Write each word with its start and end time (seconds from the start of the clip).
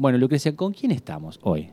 Bueno, 0.00 0.16
Lucrecia, 0.16 0.56
¿con 0.56 0.72
quién 0.72 0.92
estamos 0.92 1.38
hoy? 1.42 1.68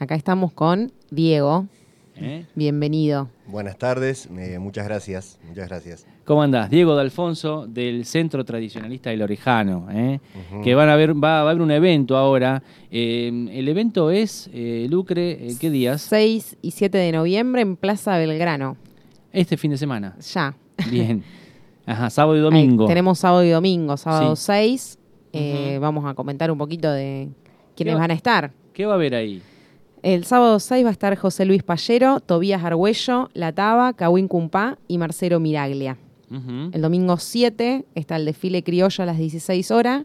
Acá 0.00 0.16
estamos 0.16 0.52
con 0.52 0.90
Diego. 1.12 1.68
¿Eh? 2.16 2.46
Bienvenido. 2.56 3.28
Buenas 3.46 3.78
tardes, 3.78 4.28
eh, 4.36 4.58
muchas 4.58 4.84
gracias, 4.86 5.38
muchas 5.46 5.68
gracias. 5.68 6.04
¿Cómo 6.24 6.42
andás? 6.42 6.68
Diego 6.68 6.96
D'Alfonso 6.96 7.68
del 7.68 8.04
Centro 8.06 8.44
Tradicionalista 8.44 9.10
del 9.10 9.22
Orejano, 9.22 9.86
¿eh? 9.92 10.18
Que 10.64 10.74
van 10.74 10.88
a 10.88 10.96
ver, 10.96 11.14
va, 11.14 11.44
va 11.44 11.48
a 11.48 11.50
haber 11.50 11.62
un 11.62 11.70
evento 11.70 12.16
ahora. 12.16 12.60
Eh, 12.90 13.28
el 13.52 13.68
evento 13.68 14.10
es, 14.10 14.50
eh, 14.52 14.88
Lucre, 14.90 15.32
eh, 15.48 15.54
¿qué 15.60 15.70
días? 15.70 16.02
6 16.02 16.56
y 16.60 16.72
7 16.72 16.98
de 16.98 17.12
noviembre 17.12 17.62
en 17.62 17.76
Plaza 17.76 18.18
Belgrano. 18.18 18.76
Este 19.32 19.56
fin 19.56 19.70
de 19.70 19.76
semana. 19.78 20.16
Ya. 20.34 20.56
Bien. 20.90 21.22
Ajá, 21.86 22.10
sábado 22.10 22.36
y 22.36 22.40
domingo. 22.40 22.82
Ahí 22.84 22.88
tenemos 22.88 23.20
sábado 23.20 23.44
y 23.44 23.50
domingo. 23.50 23.96
Sábado 23.96 24.34
Sí. 24.34 24.42
6. 24.46 24.98
eh, 25.32 25.72
Ujú. 25.74 25.82
Vamos 25.82 26.04
a 26.04 26.14
comentar 26.14 26.50
un 26.50 26.58
poquito 26.58 26.90
de 26.90 27.28
quiénes 27.76 27.94
¿Qué? 27.94 28.00
van 28.00 28.10
a 28.10 28.14
estar. 28.14 28.52
¿Qué 28.72 28.86
va 28.86 28.92
a 28.92 28.94
haber 28.96 29.14
ahí? 29.14 29.42
El 30.02 30.24
sábado 30.24 30.58
6 30.60 30.84
va 30.84 30.88
a 30.90 30.92
estar 30.92 31.16
José 31.16 31.44
Luis 31.46 31.62
Pallero, 31.62 32.20
Tobías 32.20 32.62
Argüello, 32.62 33.30
La 33.32 33.52
Taba, 33.52 33.94
Cawin 33.94 34.28
Cumpá 34.28 34.78
y 34.88 34.98
Marcelo 34.98 35.40
Miraglia. 35.40 35.96
El 36.72 36.82
domingo 36.82 37.16
7 37.16 37.84
está 37.94 38.16
el 38.16 38.24
desfile 38.24 38.64
criollo 38.64 39.02
a 39.02 39.06
las 39.06 39.18
16 39.18 39.70
horas. 39.70 40.02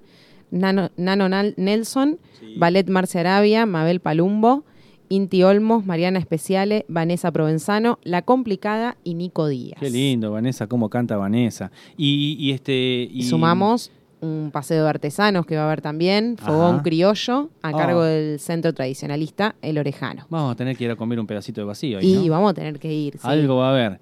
Nano, 0.52 0.90
Nano 0.96 1.28
Nal- 1.28 1.54
Nelson, 1.58 2.20
Ballet 2.58 2.88
Marcia 2.88 3.22
Arabia, 3.22 3.66
Mabel 3.66 4.00
Palumbo, 4.00 4.64
Inti 5.10 5.42
Olmos, 5.42 5.86
Mariana 5.88 6.20
Especiale, 6.20 6.86
Vanessa 6.88 7.32
Provenzano, 7.32 7.98
La 8.04 8.22
Complicada 8.22 8.96
y 9.04 9.16
Nico 9.16 9.48
Díaz. 9.48 9.80
Qué 9.80 9.90
lindo, 9.90 10.32
Vanessa, 10.32 10.68
cómo 10.68 10.90
canta 10.90 11.18
Vanessa. 11.18 11.72
Y, 11.98 12.36
y 12.40 12.52
este. 12.52 13.10
Y 13.12 13.24
sumamos 13.24 13.92
un 14.22 14.50
paseo 14.52 14.84
de 14.84 14.90
artesanos 14.90 15.46
que 15.46 15.56
va 15.56 15.64
a 15.64 15.66
haber 15.68 15.82
también, 15.82 16.36
fogón 16.38 16.76
Ajá. 16.76 16.84
criollo, 16.84 17.50
a 17.62 17.70
Oh. 17.72 17.78
cargo 17.78 18.04
del 18.04 18.40
centro 18.40 18.74
tradicionalista 18.74 19.56
El 19.62 19.78
Orejano. 19.78 20.26
Vamos 20.30 20.52
a 20.54 20.56
tener 20.56 20.76
que 20.76 20.84
ir 20.86 20.92
a 20.92 20.96
comer 20.96 21.20
un 21.20 21.28
pedacito 21.28 21.62
de 21.62 21.66
vacío. 21.66 22.00
ahí, 22.00 22.14
Y 22.16 22.28
¿no? 22.28 22.32
vamos 22.34 22.52
a 22.52 22.54
tener 22.54 22.80
que 22.80 22.94
ir. 22.94 23.14
sí. 23.14 23.20
Algo 23.24 23.58
va 23.58 23.68
a 23.68 23.72
haber. 23.72 24.00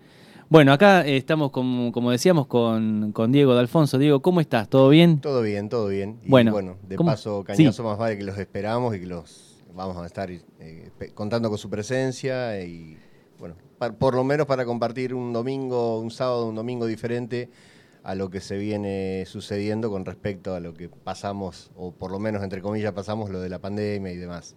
Bueno, 0.50 0.72
acá 0.72 1.06
eh, 1.06 1.18
estamos, 1.18 1.52
como, 1.52 1.92
como 1.92 2.10
decíamos, 2.10 2.48
con, 2.48 3.12
con 3.12 3.32
Diego 3.34 3.54
D'Alfonso. 3.54 3.98
Diego, 3.98 4.22
¿cómo 4.22 4.40
estás? 4.40 4.70
¿Todo 4.70 4.88
bien? 4.90 5.20
Todo 5.20 5.42
bien, 5.42 5.68
todo 5.68 5.88
bien. 5.90 6.20
Y 6.24 6.30
Bueno, 6.30 6.52
bueno, 6.54 6.78
de 6.88 6.96
¿cómo? 6.96 7.10
paso, 7.12 7.44
Cañazo 7.44 7.84
más 7.84 7.98
vale 7.98 8.18
que 8.18 8.24
los 8.24 8.38
esperamos 8.38 8.96
y 8.96 9.02
que 9.02 9.08
los 9.08 9.58
vamos 9.76 9.98
a 9.98 10.06
estar 10.06 10.32
eh, 10.32 10.90
contando 11.14 11.50
con 11.50 11.58
su 11.58 11.70
presencia 11.70 12.60
y 12.64 12.98
bueno, 13.38 13.56
pa- 13.78 13.92
por 13.92 14.16
lo 14.16 14.24
menos 14.24 14.48
para 14.48 14.64
compartir 14.66 15.14
un 15.14 15.34
domingo, 15.34 16.00
un 16.00 16.10
sábado, 16.12 16.48
un 16.48 16.56
domingo 16.56 16.86
diferente 16.88 17.50
a 18.04 18.16
lo 18.16 18.30
que 18.30 18.40
se 18.40 18.58
viene 18.58 19.24
sucediendo 19.26 19.90
con 19.90 20.06
respecto 20.06 20.56
a 20.56 20.60
lo 20.60 20.74
que 20.74 20.90
pasamos, 20.90 21.72
o 21.76 21.92
por 21.92 22.12
lo 22.12 22.20
menos 22.20 22.44
entre 22.44 22.62
comillas 22.62 22.94
pasamos 22.94 23.30
lo 23.30 23.42
de 23.42 23.50
la 23.50 23.60
pandemia 23.60 24.12
y 24.12 24.18
demás. 24.18 24.56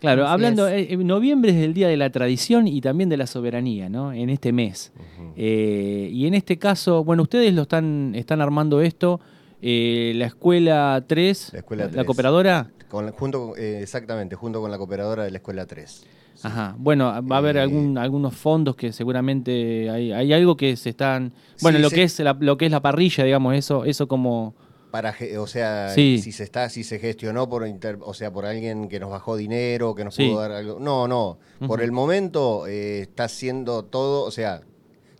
Claro, 0.00 0.24
Así 0.24 0.32
hablando, 0.32 0.66
eh, 0.66 0.88
en 0.90 1.06
noviembre 1.06 1.50
es 1.50 1.58
el 1.58 1.74
Día 1.74 1.86
de 1.88 1.96
la 1.96 2.10
Tradición 2.10 2.66
y 2.66 2.80
también 2.80 3.10
de 3.10 3.18
la 3.18 3.26
Soberanía, 3.26 3.88
¿no? 3.90 4.12
En 4.12 4.30
este 4.30 4.50
mes. 4.50 4.92
Eh, 5.36 6.08
y 6.10 6.26
en 6.26 6.34
este 6.34 6.58
caso, 6.58 7.04
bueno, 7.04 7.22
ustedes 7.24 7.52
lo 7.52 7.62
están, 7.62 8.14
están 8.14 8.40
armando 8.40 8.80
esto, 8.80 9.20
eh, 9.60 10.12
la 10.16 10.26
Escuela 10.26 11.04
3, 11.06 11.50
La 11.52 11.58
Escuela 11.58 11.84
la 11.84 11.90
3. 11.90 12.04
cooperadora. 12.06 12.70
Con 12.90 13.10
junto, 13.12 13.48
con- 13.50 13.58
eh, 13.58 13.80
exactamente, 13.82 14.34
junto 14.36 14.60
con 14.60 14.70
la 14.70 14.76
cooperadora 14.78 15.24
de 15.24 15.30
la 15.30 15.38
Escuela 15.38 15.64
3. 15.66 15.90
Sí. 16.34 16.42
Ajá. 16.42 16.74
Bueno, 16.78 17.04
va 17.26 17.36
a 17.36 17.38
haber 17.38 17.56
Eh, 17.56 17.60
algún, 17.60 17.96
algunos 17.98 18.34
fondos 18.34 18.74
que 18.76 18.92
seguramente 18.92 19.88
hay, 19.90 20.12
hay 20.12 20.32
algo 20.32 20.56
que 20.56 20.76
se 20.76 20.90
están. 20.90 21.32
Bueno, 21.62 21.78
Sí, 21.78 21.82
lo 21.82 21.90
se- 21.90 21.96
que 21.96 22.02
es 22.04 22.18
la, 22.20 22.36
lo 22.40 22.56
que 22.56 22.66
es 22.66 22.72
la 22.72 22.80
parrilla, 22.80 23.24
digamos, 23.24 23.54
eso, 23.54 23.84
eso 23.84 24.08
como. 24.08 24.54
para 24.90 25.14
o 25.38 25.46
sea 25.46 25.90
Sí. 25.90 26.18
si 26.20 26.32
se 26.32 26.42
está 26.42 26.68
si 26.68 26.82
se 26.82 26.98
gestionó 26.98 27.48
por 27.48 27.64
inter- 27.64 27.98
o 28.00 28.12
sea 28.12 28.32
por 28.32 28.44
alguien 28.44 28.88
que 28.88 28.98
nos 28.98 29.08
bajó 29.10 29.36
dinero 29.36 29.94
que 29.94 30.02
nos 30.02 30.16
pudo 30.16 30.40
dar 30.40 30.50
algo 30.50 30.80
no 30.80 31.06
no 31.06 31.38
por 31.68 31.80
el 31.80 31.92
momento 31.92 32.66
eh, 32.66 33.02
está 33.02 33.22
haciendo 33.24 33.84
todo 33.84 34.24
o 34.24 34.32
sea 34.32 34.62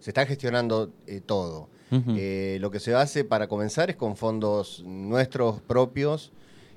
se 0.00 0.10
está 0.10 0.26
gestionando 0.26 0.90
eh, 1.06 1.20
todo. 1.24 1.68
Eh, 1.92 2.58
lo 2.60 2.72
que 2.72 2.80
se 2.80 2.94
hace 2.96 3.22
para 3.24 3.46
comenzar 3.46 3.90
es 3.90 3.96
con 3.96 4.16
fondos 4.16 4.82
nuestros 4.84 5.60
propios 5.60 6.32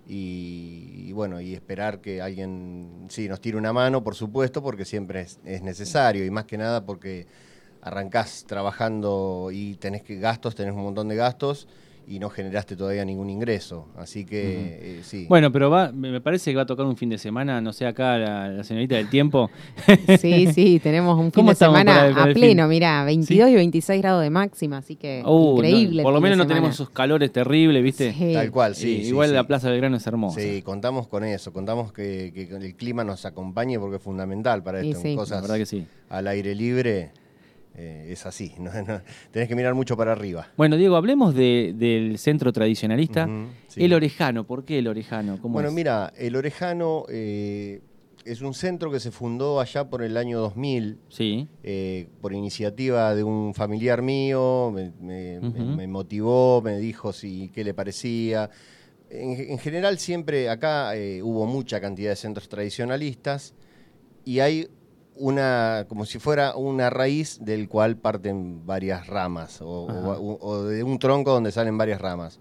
y, 0.08 1.12
bueno 1.14 1.40
y 1.40 1.54
esperar 1.54 2.02
que 2.02 2.22
alguien 2.22 3.08
sí 3.10 3.28
nos 3.30 3.40
tire 3.42 3.58
una 3.58 3.74
mano 3.74 4.04
por 4.04 4.16
supuesto 4.16 4.62
porque 4.62 4.86
siempre 4.86 5.22
es, 5.22 5.40
es 5.46 5.62
necesario 5.62 6.26
y 6.26 6.32
más 6.32 6.46
que 6.46 6.58
nada 6.58 6.86
porque 6.86 7.28
arrancás 7.82 8.46
trabajando 8.48 9.50
y 9.52 9.76
tenés 9.76 10.04
que 10.04 10.18
gastos 10.18 10.56
tenés 10.56 10.74
un 10.74 10.84
montón 10.84 11.08
de 11.08 11.16
gastos 11.16 11.68
y 12.08 12.20
no 12.20 12.30
generaste 12.30 12.76
todavía 12.76 13.06
ningún 13.06 13.30
ingreso 13.30 13.88
así 13.98 14.26
que 14.26 14.98
eh, 14.98 15.00
sí 15.04 15.26
Bueno, 15.30 15.52
pero 15.52 15.70
va, 15.70 15.92
me 15.92 16.20
parece 16.22 16.52
que 16.52 16.56
va 16.58 16.64
a 16.64 16.66
tocar 16.66 16.86
un 16.86 16.98
fin 16.98 17.10
de 17.10 17.18
semana, 17.18 17.62
no 17.62 17.72
sé, 17.74 17.86
acá 17.86 18.18
la, 18.18 18.50
la 18.50 18.64
señorita 18.64 18.96
del 18.96 19.10
tiempo. 19.10 19.50
Sí, 20.20 20.48
sí, 20.54 20.80
tenemos 20.82 21.18
un 21.18 21.26
fin 21.26 21.32
¿Cómo 21.32 21.50
de 21.52 21.56
semana 21.56 21.94
para 21.96 22.08
el- 22.08 22.14
para 22.14 22.32
a 22.32 22.34
pleno, 22.34 22.68
mirá, 22.68 23.04
22 23.06 23.50
y 23.50 23.56
26 23.56 24.02
grados 24.02 24.22
de 24.24 24.30
máxima, 24.30 24.78
así 24.78 24.96
que 24.96 25.24
Uh, 25.26 25.54
increíble. 25.56 26.04
por 26.04 26.14
lo 26.14 26.20
menos 26.22 26.38
no 26.38 26.44
semana. 26.44 26.56
tenemos 26.60 26.76
esos 26.76 26.90
calores 26.90 27.32
terribles, 27.32 27.84
¿viste? 27.84 28.14
Sí. 28.14 28.34
tal 28.34 28.52
cual 28.52 28.76
sí, 28.76 28.96
Eh, 28.96 29.02
sí, 29.04 29.08
igual 29.10 29.30
sí. 29.30 29.36
la 29.36 29.44
Plaza 29.46 29.70
Belgrano 29.70 29.98
es 29.98 30.06
hermosa. 30.08 30.40
Sí, 30.42 30.62
contamos 30.62 31.08
con 31.08 31.24
eso, 31.24 31.54
contamos 31.54 31.94
que, 31.94 32.32
que 32.34 32.56
el 32.56 32.76
clima 32.76 33.04
nos 33.04 33.26
acompañe 33.26 33.80
porque 33.80 33.98
es 33.98 34.02
fundamental 34.02 34.62
para 34.64 34.82
esto. 34.82 35.00
sí. 35.02 35.10
La 35.12 35.16
Cosas 35.16 35.42
verdad 35.42 35.58
que 35.58 35.66
sí. 35.66 35.86
al 36.10 36.28
aire 36.28 36.54
libre 36.56 37.12
eh, 37.76 38.08
es 38.12 38.26
así, 38.26 38.54
no, 38.60 38.72
no- 38.84 39.02
tenés 39.32 39.48
que 39.48 39.56
mirar 39.56 39.74
mucho 39.74 39.96
para 39.98 40.12
arriba. 40.12 40.48
Bueno, 40.58 40.78
Diego, 40.78 40.96
hablemos 40.96 41.34
de- 41.36 41.74
del 41.76 42.18
centro 42.18 42.52
tradicionalista. 42.54 43.28
Sí. 43.68 43.84
El 43.84 43.94
Orejano, 43.94 44.46
¿por 44.46 44.64
qué 44.66 44.80
el 44.80 44.88
Orejano? 44.88 45.40
¿Cómo 45.42 45.54
Bueno, 45.54 45.70
es? 45.70 45.76
mira, 45.76 46.14
el 46.18 46.36
Orejano 46.36 47.06
eh, 47.10 47.82
es 48.26 48.42
un 48.42 48.54
centro 48.54 48.90
que 48.92 49.00
se 49.00 49.12
fundó 49.12 49.60
allá 49.60 49.90
por 49.90 50.02
el 50.04 50.16
año 50.18 50.40
2000 50.40 50.98
Sí. 51.10 51.48
eh, 51.64 52.08
por 52.22 52.32
iniciativa 52.34 53.14
de 53.16 53.24
un 53.24 53.54
familiar 53.54 54.02
mío, 54.02 54.72
me, 55.02 55.88
motivó, 55.88 56.62
me 56.62 56.78
dijo 56.78 57.12
si 57.12 57.50
qué 57.54 57.64
le 57.64 57.74
parecía. 57.74 58.50
En, 59.10 59.32
en 59.52 59.58
general 59.60 59.98
siempre 60.00 60.50
acá 60.50 60.94
hubo 61.24 61.46
mucha 61.46 61.82
cantidad 61.82 62.12
de 62.12 62.16
centros 62.16 62.48
tradicionalistas 62.50 63.54
y 64.26 64.40
hay 64.40 64.70
una, 65.18 65.86
como 65.88 66.06
si 66.06 66.20
fuera 66.20 66.56
una 66.56 66.90
raíz 66.90 67.40
del 67.44 67.70
cual 67.70 67.98
parten 67.98 68.66
varias 68.66 69.08
ramas 69.08 69.62
o, 69.62 69.90
Ajá. 69.90 70.20
o- 70.20 70.38
o 70.42 70.64
de 70.64 70.84
un 70.84 70.98
tronco 71.00 71.32
donde 71.32 71.52
salen 71.52 71.78
varias 71.78 72.02
ramas. 72.02 72.40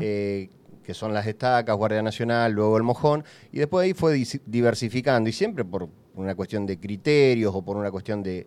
Eh, 0.00 0.48
que 0.82 0.92
son 0.94 1.14
las 1.14 1.26
estacas, 1.26 1.74
Guardia 1.76 2.02
Nacional, 2.02 2.52
luego 2.52 2.76
el 2.76 2.82
mojón, 2.82 3.24
y 3.52 3.58
después 3.58 3.84
ahí 3.84 3.94
fue 3.94 4.22
diversificando, 4.44 5.30
y 5.30 5.32
siempre 5.32 5.64
por 5.64 5.88
una 6.14 6.34
cuestión 6.34 6.66
de 6.66 6.78
criterios 6.78 7.54
o 7.54 7.62
por 7.62 7.76
una 7.78 7.90
cuestión 7.90 8.22
de, 8.22 8.46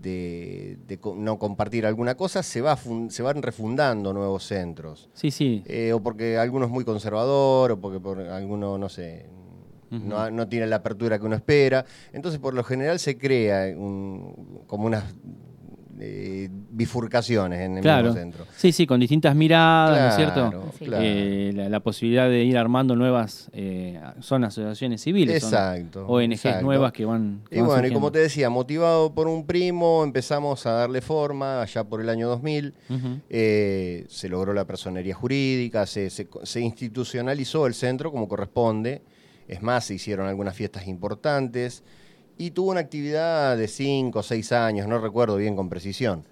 de- 0.00 0.78
no 1.16 1.38
compartir 1.38 1.84
alguna 1.86 2.14
cosa, 2.16 2.42
se, 2.42 2.60
va 2.60 2.76
fun- 2.76 3.10
se 3.10 3.22
van 3.22 3.42
refundando 3.42 4.12
nuevos 4.12 4.44
centros. 4.46 5.10
sí, 5.12 5.30
sí. 5.30 5.62
Eh, 5.66 5.92
o 5.92 6.00
porque 6.00 6.38
alguno 6.38 6.66
es 6.66 6.70
muy 6.70 6.84
conservador, 6.84 7.72
o 7.72 7.80
porque 7.80 7.98
por 8.00 8.20
alguno, 8.20 8.78
no 8.78 8.88
sé, 8.88 9.26
No, 9.92 10.30
no 10.30 10.48
tiene 10.48 10.66
la 10.66 10.76
apertura 10.76 11.18
que 11.18 11.26
uno 11.26 11.36
espera. 11.36 11.84
Entonces, 12.12 12.40
por 12.40 12.54
lo 12.54 12.64
general 12.64 12.98
se 12.98 13.16
crea 13.18 13.76
un- 13.76 14.62
como 14.66 14.86
unas 14.86 15.04
eh, 16.04 16.48
bifurcaciones 16.70 17.60
en 17.60 17.76
el 17.76 17.82
Claro. 17.82 18.06
mismo 18.08 18.18
centro. 18.20 18.46
Sí, 18.56 18.72
sí, 18.72 18.86
con 18.86 18.98
distintas 18.98 19.36
miradas, 19.36 20.00
¿no 20.00 20.08
es 20.08 20.14
cierto? 20.16 20.72
Claro. 20.80 21.04
Eh, 21.04 21.52
la, 21.54 21.68
la 21.68 21.80
posibilidad 21.80 22.28
de 22.28 22.42
ir 22.42 22.56
armando 22.58 22.96
nuevas, 22.96 23.48
eh, 23.52 24.00
son 24.18 24.42
asociaciones 24.42 25.00
civiles, 25.02 25.42
son 25.42 25.50
Exacto. 25.52 26.06
ONGs 26.08 26.32
exacto. 26.44 26.62
nuevas 26.64 26.92
que 26.92 27.04
van. 27.04 27.42
que 27.48 27.56
Y 27.56 27.60
van 27.60 27.68
bueno, 27.68 27.86
y 27.86 27.92
como 27.92 28.10
te 28.10 28.18
decía, 28.18 28.50
motivado 28.50 29.14
por 29.14 29.28
un 29.28 29.46
primo, 29.46 30.02
empezamos 30.02 30.66
a 30.66 30.72
darle 30.72 31.02
forma 31.02 31.62
allá 31.62 31.84
por 31.84 32.00
el 32.00 32.08
año 32.08 32.26
2000. 32.26 32.74
Ujú. 32.88 33.08
Eh, 33.28 34.04
se 34.08 34.28
logró 34.28 34.54
la 34.54 34.64
personería 34.64 35.14
jurídica, 35.14 35.86
se, 35.86 36.10
se- 36.10 36.26
se 36.42 36.60
institucionalizó 36.60 37.66
el 37.68 37.74
centro 37.74 38.10
como 38.10 38.26
corresponde. 38.26 39.02
Es 39.48 39.62
más, 39.62 39.84
se 39.86 39.94
hicieron 39.94 40.26
algunas 40.26 40.54
fiestas 40.56 40.86
importantes 40.86 41.82
y 42.38 42.50
tuvo 42.52 42.70
una 42.70 42.80
actividad 42.80 43.56
de 43.56 43.68
5 43.68 44.20
o 44.20 44.22
6 44.22 44.52
años, 44.52 44.88
no 44.88 44.98
recuerdo 44.98 45.36
bien 45.36 45.54
con 45.56 45.68
precisión. 45.68 46.24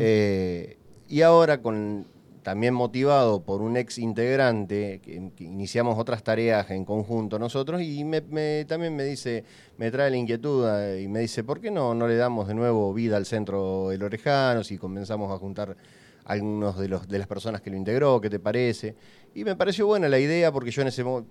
Eh, 0.00 0.76
y 1.08 1.22
ahora, 1.22 1.60
con, 1.60 2.06
también 2.42 2.74
motivado 2.74 3.42
por 3.42 3.60
un 3.62 3.76
ex 3.76 3.98
integrante, 3.98 5.00
que, 5.04 5.30
que 5.36 5.44
iniciamos 5.44 5.98
otras 5.98 6.24
tareas 6.24 6.70
en 6.70 6.84
conjunto 6.84 7.38
nosotros, 7.38 7.82
y 7.82 8.02
me- 8.04 8.22
me- 8.22 8.64
también 8.66 8.96
me 8.96 9.04
dice, 9.04 9.44
me 9.76 9.90
trae 9.90 10.10
la 10.10 10.16
inquietud 10.16 10.66
eh, 10.68 11.02
y 11.02 11.08
me 11.08 11.20
dice, 11.20 11.44
¿por 11.44 11.60
qué 11.60 11.70
no, 11.70 11.94
no 11.94 12.08
le 12.08 12.16
damos 12.16 12.48
de 12.48 12.54
nuevo 12.54 12.92
vida 12.94 13.16
al 13.16 13.26
centro 13.26 13.92
El 13.92 14.02
Orejano 14.02 14.64
si 14.64 14.78
comenzamos 14.78 15.30
a 15.30 15.38
juntar 15.38 15.76
algunos 16.24 16.78
de, 16.78 16.88
los, 16.88 17.06
de 17.08 17.18
las 17.18 17.26
personas 17.28 17.60
que 17.60 17.70
lo 17.70 17.76
integró? 17.76 18.20
¿Qué 18.20 18.30
te 18.30 18.38
parece? 18.40 18.94
Y 19.34 19.44
me 19.44 19.56
pareció 19.56 19.86
buena 19.86 20.08
la 20.08 20.18
idea 20.18 20.52
porque 20.52 20.70
yo 20.70 20.82
en 20.82 20.88
ese 20.88 21.04
momento 21.04 21.30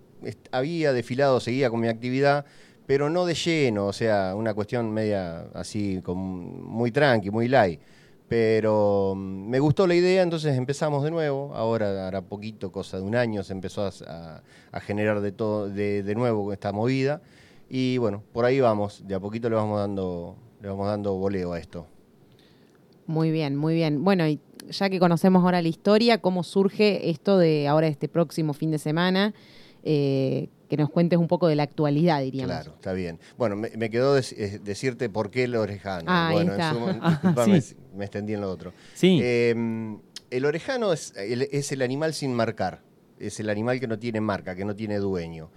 había 0.51 0.93
desfilado, 0.93 1.39
seguía 1.39 1.69
con 1.69 1.79
mi 1.79 1.87
actividad, 1.87 2.45
pero 2.85 3.09
no 3.09 3.25
de 3.25 3.33
lleno, 3.33 3.87
o 3.87 3.93
sea, 3.93 4.35
una 4.35 4.53
cuestión 4.53 4.91
media 4.91 5.47
así, 5.53 6.01
con, 6.03 6.17
muy 6.63 6.91
tranqui, 6.91 7.29
muy 7.29 7.47
light 7.47 7.79
Pero 8.27 9.13
mm, 9.15 9.49
me 9.49 9.59
gustó 9.59 9.87
la 9.87 9.95
idea, 9.95 10.23
entonces 10.23 10.57
empezamos 10.57 11.03
de 11.03 11.11
nuevo. 11.11 11.53
Ahora, 11.55 12.07
hará 12.07 12.21
poquito, 12.21 12.71
cosa 12.71 12.97
de 12.97 13.03
un 13.03 13.15
año, 13.15 13.43
se 13.43 13.53
empezó 13.53 13.89
a, 14.07 14.41
generar 14.81 15.21
de, 15.21 15.31
todo, 15.31 15.69
de, 15.69 16.03
de 16.03 16.15
nuevo 16.15 16.53
esta 16.53 16.71
movida. 16.71 17.21
Y 17.69 17.97
bueno, 17.97 18.23
por 18.33 18.45
ahí 18.45 18.59
vamos, 18.59 19.07
de 19.07 19.15
a 19.15 19.19
poquito 19.19 19.49
le 19.49 19.55
vamos 19.55 19.79
dando, 19.79 20.35
le 20.61 20.67
vamos 20.67 20.87
dando 20.87 21.13
voleo 21.15 21.53
a 21.53 21.59
esto. 21.59 21.87
Muy 23.07 23.31
bien, 23.31 23.55
muy 23.55 23.75
bien. 23.75 24.03
Bueno, 24.03 24.27
y 24.27 24.39
ya 24.69 24.89
que 24.89 24.99
conocemos 24.99 25.43
ahora 25.43 25.61
la 25.61 25.67
historia, 25.67 26.19
¿cómo 26.19 26.43
surge 26.43 27.09
esto 27.09 27.37
de 27.37 27.67
ahora 27.67 27.87
este 27.87 28.07
próximo 28.07 28.53
fin 28.53 28.71
de 28.71 28.77
semana? 28.79 29.33
Eh, 29.83 30.49
que 30.69 30.77
nos 30.77 30.89
cuentes 30.89 31.19
un 31.19 31.27
poco 31.27 31.47
de 31.47 31.55
la 31.55 31.63
actualidad, 31.63 32.21
diríamos. 32.21 32.55
Claro, 32.55 32.73
está 32.75 32.93
bien. 32.93 33.19
Bueno, 33.37 33.55
me, 33.57 33.71
me 33.75 33.89
quedó 33.89 34.17
eh, 34.17 34.59
decirte 34.63 35.09
por 35.09 35.29
qué 35.31 35.43
el 35.43 35.55
orejano. 35.55 36.05
Ah, 36.07 36.29
ahí 36.29 36.35
bueno, 36.35 36.53
en 36.53 36.61
su- 36.61 36.99
Ah, 37.01 37.09
disculpame, 37.11 37.61
sí. 37.61 37.75
me 37.95 38.05
extendí 38.05 38.33
en 38.33 38.41
lo 38.41 38.49
otro. 38.49 38.71
Sí. 38.93 39.19
Eh, 39.21 39.53
el 40.29 40.45
orejano 40.45 40.93
es 40.93 41.13
el, 41.17 41.41
es 41.51 41.71
el 41.73 41.81
animal 41.81 42.13
sin 42.13 42.33
marcar. 42.33 42.83
Es 43.19 43.39
el 43.39 43.49
animal 43.49 43.79
que 43.79 43.87
no 43.87 43.99
tiene 43.99 44.21
marca, 44.21 44.55
que 44.55 44.63
no 44.65 44.75
tiene 44.75 44.97
dueño. 44.97 45.51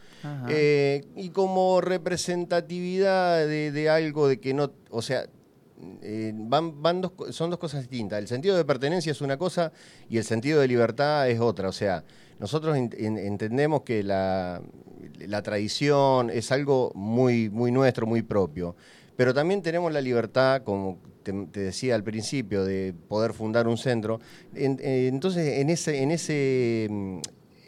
Eh, 0.49 1.05
y 1.17 1.29
como 1.31 1.81
representatividad 1.81 3.47
de, 3.47 3.71
de 3.73 3.89
algo 3.89 4.29
de 4.29 4.39
que 4.41 4.53
no, 4.55 4.73
o 4.91 5.01
sea, 5.03 5.27
eh, 6.03 6.33
van, 6.35 6.81
van 6.83 7.01
dos, 7.01 7.13
son 7.31 7.51
dos 7.51 7.59
cosas 7.59 7.81
distintas. 7.83 8.19
El 8.19 8.29
sentido 8.29 8.57
de 8.57 8.65
pertenencia 8.65 9.13
es 9.13 9.21
una 9.21 9.37
cosa 9.37 9.73
y 10.09 10.19
el 10.19 10.25
sentido 10.25 10.61
de 10.61 10.69
libertad 10.69 11.29
es 11.29 11.41
otra. 11.41 11.69
O 11.69 11.73
sea, 11.73 12.05
nosotros 12.39 12.77
en- 12.77 12.91
en- 12.97 13.19
entendemos 13.19 13.83
que 13.83 14.03
la, 14.03 14.63
la 15.27 15.43
tradición 15.43 16.31
es 16.31 16.53
algo 16.53 16.93
muy, 16.95 17.49
muy 17.51 17.71
nuestro, 17.73 18.07
muy 18.07 18.23
propio. 18.23 18.77
Pero 19.17 19.33
también 19.33 19.63
tenemos 19.63 19.93
la 19.93 20.01
libertad, 20.01 20.63
como 20.63 20.99
te, 21.23 21.33
te 21.53 21.61
decía 21.61 21.95
al 21.95 22.03
principio, 22.03 22.65
de 22.65 22.93
poder 23.09 23.33
fundar 23.33 23.69
un 23.69 23.77
centro. 23.79 24.21
En- 24.55 24.79
eh, 24.83 25.07
entonces, 25.09 25.59
en 25.61 25.71
ese, 25.71 26.03
en 26.03 26.11
ese, 26.11 26.89
mm, 26.91 27.19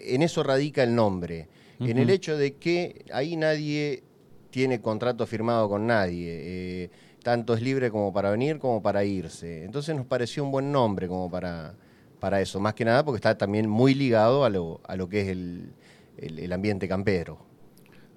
en 0.08 0.22
eso 0.22 0.42
radica 0.42 0.82
el 0.82 0.94
nombre. 0.94 1.48
En 1.90 1.98
el 1.98 2.10
hecho 2.10 2.36
de 2.36 2.54
que 2.54 3.04
ahí 3.12 3.36
nadie 3.36 4.02
tiene 4.50 4.80
contrato 4.80 5.26
firmado 5.26 5.68
con 5.68 5.86
nadie. 5.86 6.30
eh, 6.84 6.90
tanto 7.26 7.54
es 7.54 7.60
libre 7.60 7.90
como 7.90 8.12
para 8.12 8.30
venir 8.30 8.60
como 8.60 8.80
para 8.80 9.02
irse. 9.04 9.64
Entonces 9.64 9.96
nos 9.96 10.06
pareció 10.06 10.44
un 10.44 10.52
buen 10.52 10.70
nombre 10.70 11.08
como 11.08 11.28
para, 11.28 11.74
para 12.20 12.40
eso. 12.40 12.60
Más 12.60 12.74
que 12.74 12.84
nada 12.84 13.04
porque 13.04 13.16
está 13.16 13.36
también 13.36 13.68
muy 13.68 13.94
ligado 13.94 14.44
a 14.44 14.48
lo, 14.48 14.80
a 14.86 14.94
lo 14.94 15.08
que 15.08 15.22
es 15.22 15.28
el, 15.30 15.72
el- 16.18 16.38
el 16.38 16.52
ambiente 16.52 16.86
campero. 16.86 17.36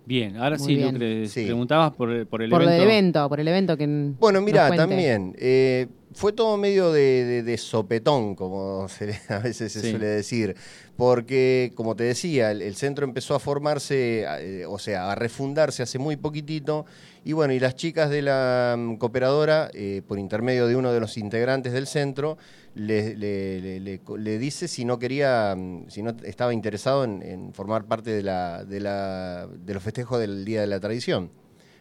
Bien, 0.06 0.38
ahora 0.38 0.58
Muy 0.58 0.68
sí, 0.68 0.76
bien. 0.76 0.94
lo 0.94 1.00
que 1.00 1.06
le 1.22 1.28
Sí. 1.28 1.46
preguntabas 1.46 1.96
por, 1.96 2.12
el- 2.12 2.28
por 2.28 2.44
el 2.44 2.52
por 2.52 2.60
lo 2.62 2.66
evento. 2.70 2.82
del 2.84 2.92
evento, 2.92 3.30
por 3.30 3.40
el 3.40 3.48
evento 3.48 3.78
que 3.78 3.88
Bueno, 4.20 4.42
mira, 4.42 4.70
también 4.76 5.34
eh, 5.40 5.88
fue 6.14 6.34
todo 6.34 6.58
medio 6.58 6.92
de, 6.92 7.24
de- 7.26 7.44
de 7.44 7.58
sopetón, 7.58 8.36
como 8.36 8.88
se 8.90 9.20
a 9.30 9.40
veces 9.40 9.72
se 9.72 9.82
Sí. 9.82 9.92
suele 9.92 10.08
decir, 10.08 10.56
porque, 10.98 11.72
como 11.76 11.96
te 11.96 12.04
decía, 12.04 12.52
el, 12.52 12.62
el 12.62 12.76
centro 12.76 13.06
empezó 13.06 13.36
a 13.36 13.40
formarse, 13.40 14.26
eh, 14.42 14.66
o 14.66 14.78
sea, 14.80 15.12
a 15.12 15.16
refundarse 15.16 15.84
hace 15.84 15.98
muy 16.00 16.16
poquitito, 16.18 16.86
y 17.24 17.34
bueno, 17.34 17.54
y 17.54 17.60
las 17.60 17.76
chicas 17.76 18.10
de 18.10 18.22
la 18.22 18.76
mm, 18.78 18.96
cooperadora, 18.96 19.70
eh, 19.74 20.02
por 20.08 20.20
intermedio 20.20 20.68
de 20.68 20.76
uno 20.76 20.92
de 20.92 21.00
los 21.00 21.18
integrantes 21.18 21.74
del 21.74 21.88
centro, 21.88 22.38
le, 22.76 23.16
le- 23.16 23.62
le- 23.62 23.80
le- 23.80 24.02
le 24.18 24.38
dice 24.40 24.68
si 24.68 24.86
no 24.86 25.00
quería, 25.00 25.56
mm, 25.58 25.90
si 25.90 26.02
no 26.02 26.16
estaba 26.24 26.54
interesado 26.54 27.04
en, 27.04 27.22
en 27.24 27.54
formar 27.54 27.86
parte 27.86 28.12
de, 28.12 28.24
la, 28.24 28.64
de, 28.66 28.80
la, 28.80 29.48
de 29.48 29.74
los 29.74 29.84
festejos 29.84 30.20
del 30.20 30.44
Día 30.46 30.62
de 30.62 30.68
la 30.68 30.80
Tradición, 30.80 31.32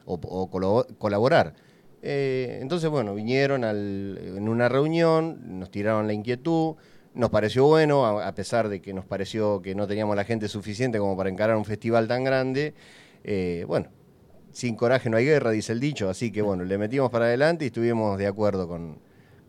o, 0.04 0.14
o 0.14 0.50
colabo- 0.50 0.86
colaborar. 0.98 1.54
Eh, 2.02 2.58
entonces, 2.62 2.88
bueno, 2.90 3.14
vinieron 3.14 3.64
al- 3.64 4.18
en 4.36 4.48
una 4.48 4.68
reunión, 4.68 5.58
nos 5.58 5.70
tiraron 5.70 6.06
la 6.06 6.12
inquietud, 6.12 6.76
nos 7.14 7.30
pareció 7.30 7.66
bueno, 7.66 8.06
a, 8.06 8.28
a 8.28 8.34
pesar 8.34 8.68
de 8.68 8.80
que 8.80 8.94
nos 8.94 9.04
pareció 9.04 9.60
que 9.62 9.74
no 9.74 9.86
teníamos 9.86 10.14
la 10.14 10.24
gente 10.24 10.48
suficiente 10.48 10.98
como 10.98 11.16
para 11.16 11.28
encarar 11.30 11.56
un 11.56 11.64
festival 11.64 12.06
tan 12.06 12.22
grande. 12.24 12.74
Eh, 13.24 13.64
bueno, 13.66 13.88
sin 14.52 14.76
coraje 14.76 15.10
no 15.10 15.16
hay 15.16 15.24
guerra, 15.24 15.50
dice 15.50 15.72
el 15.72 15.80
dicho, 15.80 16.08
así 16.08 16.30
que 16.30 16.42
bueno, 16.42 16.64
le 16.64 16.78
metimos 16.78 17.10
para 17.10 17.24
adelante 17.26 17.64
y 17.64 17.68
estuvimos 17.68 18.16
de 18.18 18.26
acuerdo 18.28 18.68
con, 18.68 18.98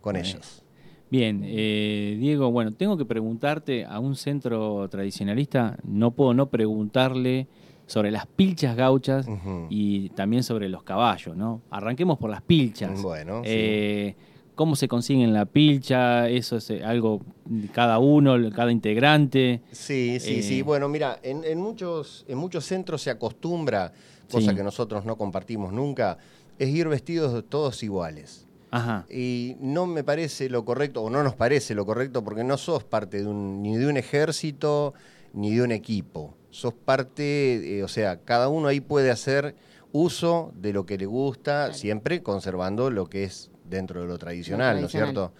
con 0.02 0.14
Bueno. 0.14 0.28
ellos. 0.28 0.64
Bien, 1.12 1.42
eh, 1.44 2.18
Diego, 2.20 2.52
bueno, 2.52 2.72
tengo 2.72 2.96
que 2.96 3.06
preguntarte 3.06 3.84
a 3.86 4.00
un 4.00 4.16
centro 4.16 4.88
tradicionalista, 4.90 5.78
no 5.84 6.12
puedo 6.12 6.36
no 6.36 6.50
preguntarle 6.50 7.48
sobre 7.90 8.12
las 8.12 8.28
pilchas 8.28 8.76
gauchas 8.76 9.26
y 9.70 10.10
también 10.10 10.44
sobre 10.44 10.70
los 10.70 10.84
caballos, 10.84 11.36
¿no? 11.36 11.62
Arranquemos 11.72 12.20
por 12.20 12.30
las 12.30 12.44
pilchas. 12.44 13.02
Bueno, 13.02 13.42
sí. 13.44 13.50
Eh, 13.52 14.16
¿Cómo 14.54 14.76
se 14.76 14.88
consiguen 14.88 15.34
la 15.34 15.46
pilcha? 15.46 16.28
¿Eso 16.30 16.58
es 16.58 16.70
eh, 16.70 16.84
algo 16.84 17.22
de 17.46 17.68
cada 17.70 17.98
uno, 17.98 18.36
cada 18.54 18.72
integrante? 18.72 19.62
Sí, 19.72 20.20
sí, 20.20 20.36
Eh, 20.40 20.44
sí. 20.44 20.62
Bueno, 20.62 20.88
mira, 20.88 21.18
en, 21.24 21.44
en 21.46 21.60
muchos, 21.60 22.26
en 22.28 22.38
muchos 22.38 22.66
centros 22.66 23.02
se 23.02 23.10
acostumbra, 23.10 23.92
cosa 24.30 24.52
Sí. 24.52 24.56
que 24.56 24.64
nosotros 24.64 25.06
no 25.06 25.18
compartimos 25.18 25.72
nunca, 25.74 26.18
es 26.60 26.70
ir 26.70 26.88
vestidos 26.90 27.44
todos 27.50 27.82
iguales. 27.84 28.46
Ajá. 28.70 29.06
Y 29.10 29.56
no 29.62 29.88
me 29.88 30.04
parece 30.04 30.48
lo 30.50 30.64
correcto, 30.64 31.02
o 31.02 31.10
no 31.10 31.24
nos 31.24 31.34
parece 31.34 31.74
lo 31.74 31.86
correcto, 31.88 32.24
porque 32.24 32.44
no 32.44 32.58
sos 32.58 32.84
parte 32.84 33.18
de 33.24 33.26
un, 33.28 33.64
ni 33.64 33.78
de 33.78 33.88
un 33.88 33.98
ejército 33.98 34.94
ni 35.34 35.56
de 35.56 35.64
un 35.64 35.72
equipo. 35.72 36.36
Sos 36.52 36.74
parte, 36.74 37.78
eh, 37.78 37.84
o 37.84 37.88
sea, 37.88 38.22
cada 38.22 38.50
uno 38.50 38.68
ahí 38.68 38.80
puede 38.80 39.12
hacer 39.12 39.56
uso 39.92 40.52
de 40.56 40.74
lo 40.74 40.86
que 40.86 40.98
le 40.98 41.06
gusta, 41.06 41.74
siempre 41.74 42.22
conservando 42.22 42.90
lo 42.90 43.08
que 43.08 43.24
es 43.24 43.52
dentro 43.66 44.02
de 44.02 44.08
lo 44.08 44.18
tradicional, 44.18 44.80
¿no 44.80 44.88
es 44.88 44.92
cierto? 44.92 45.34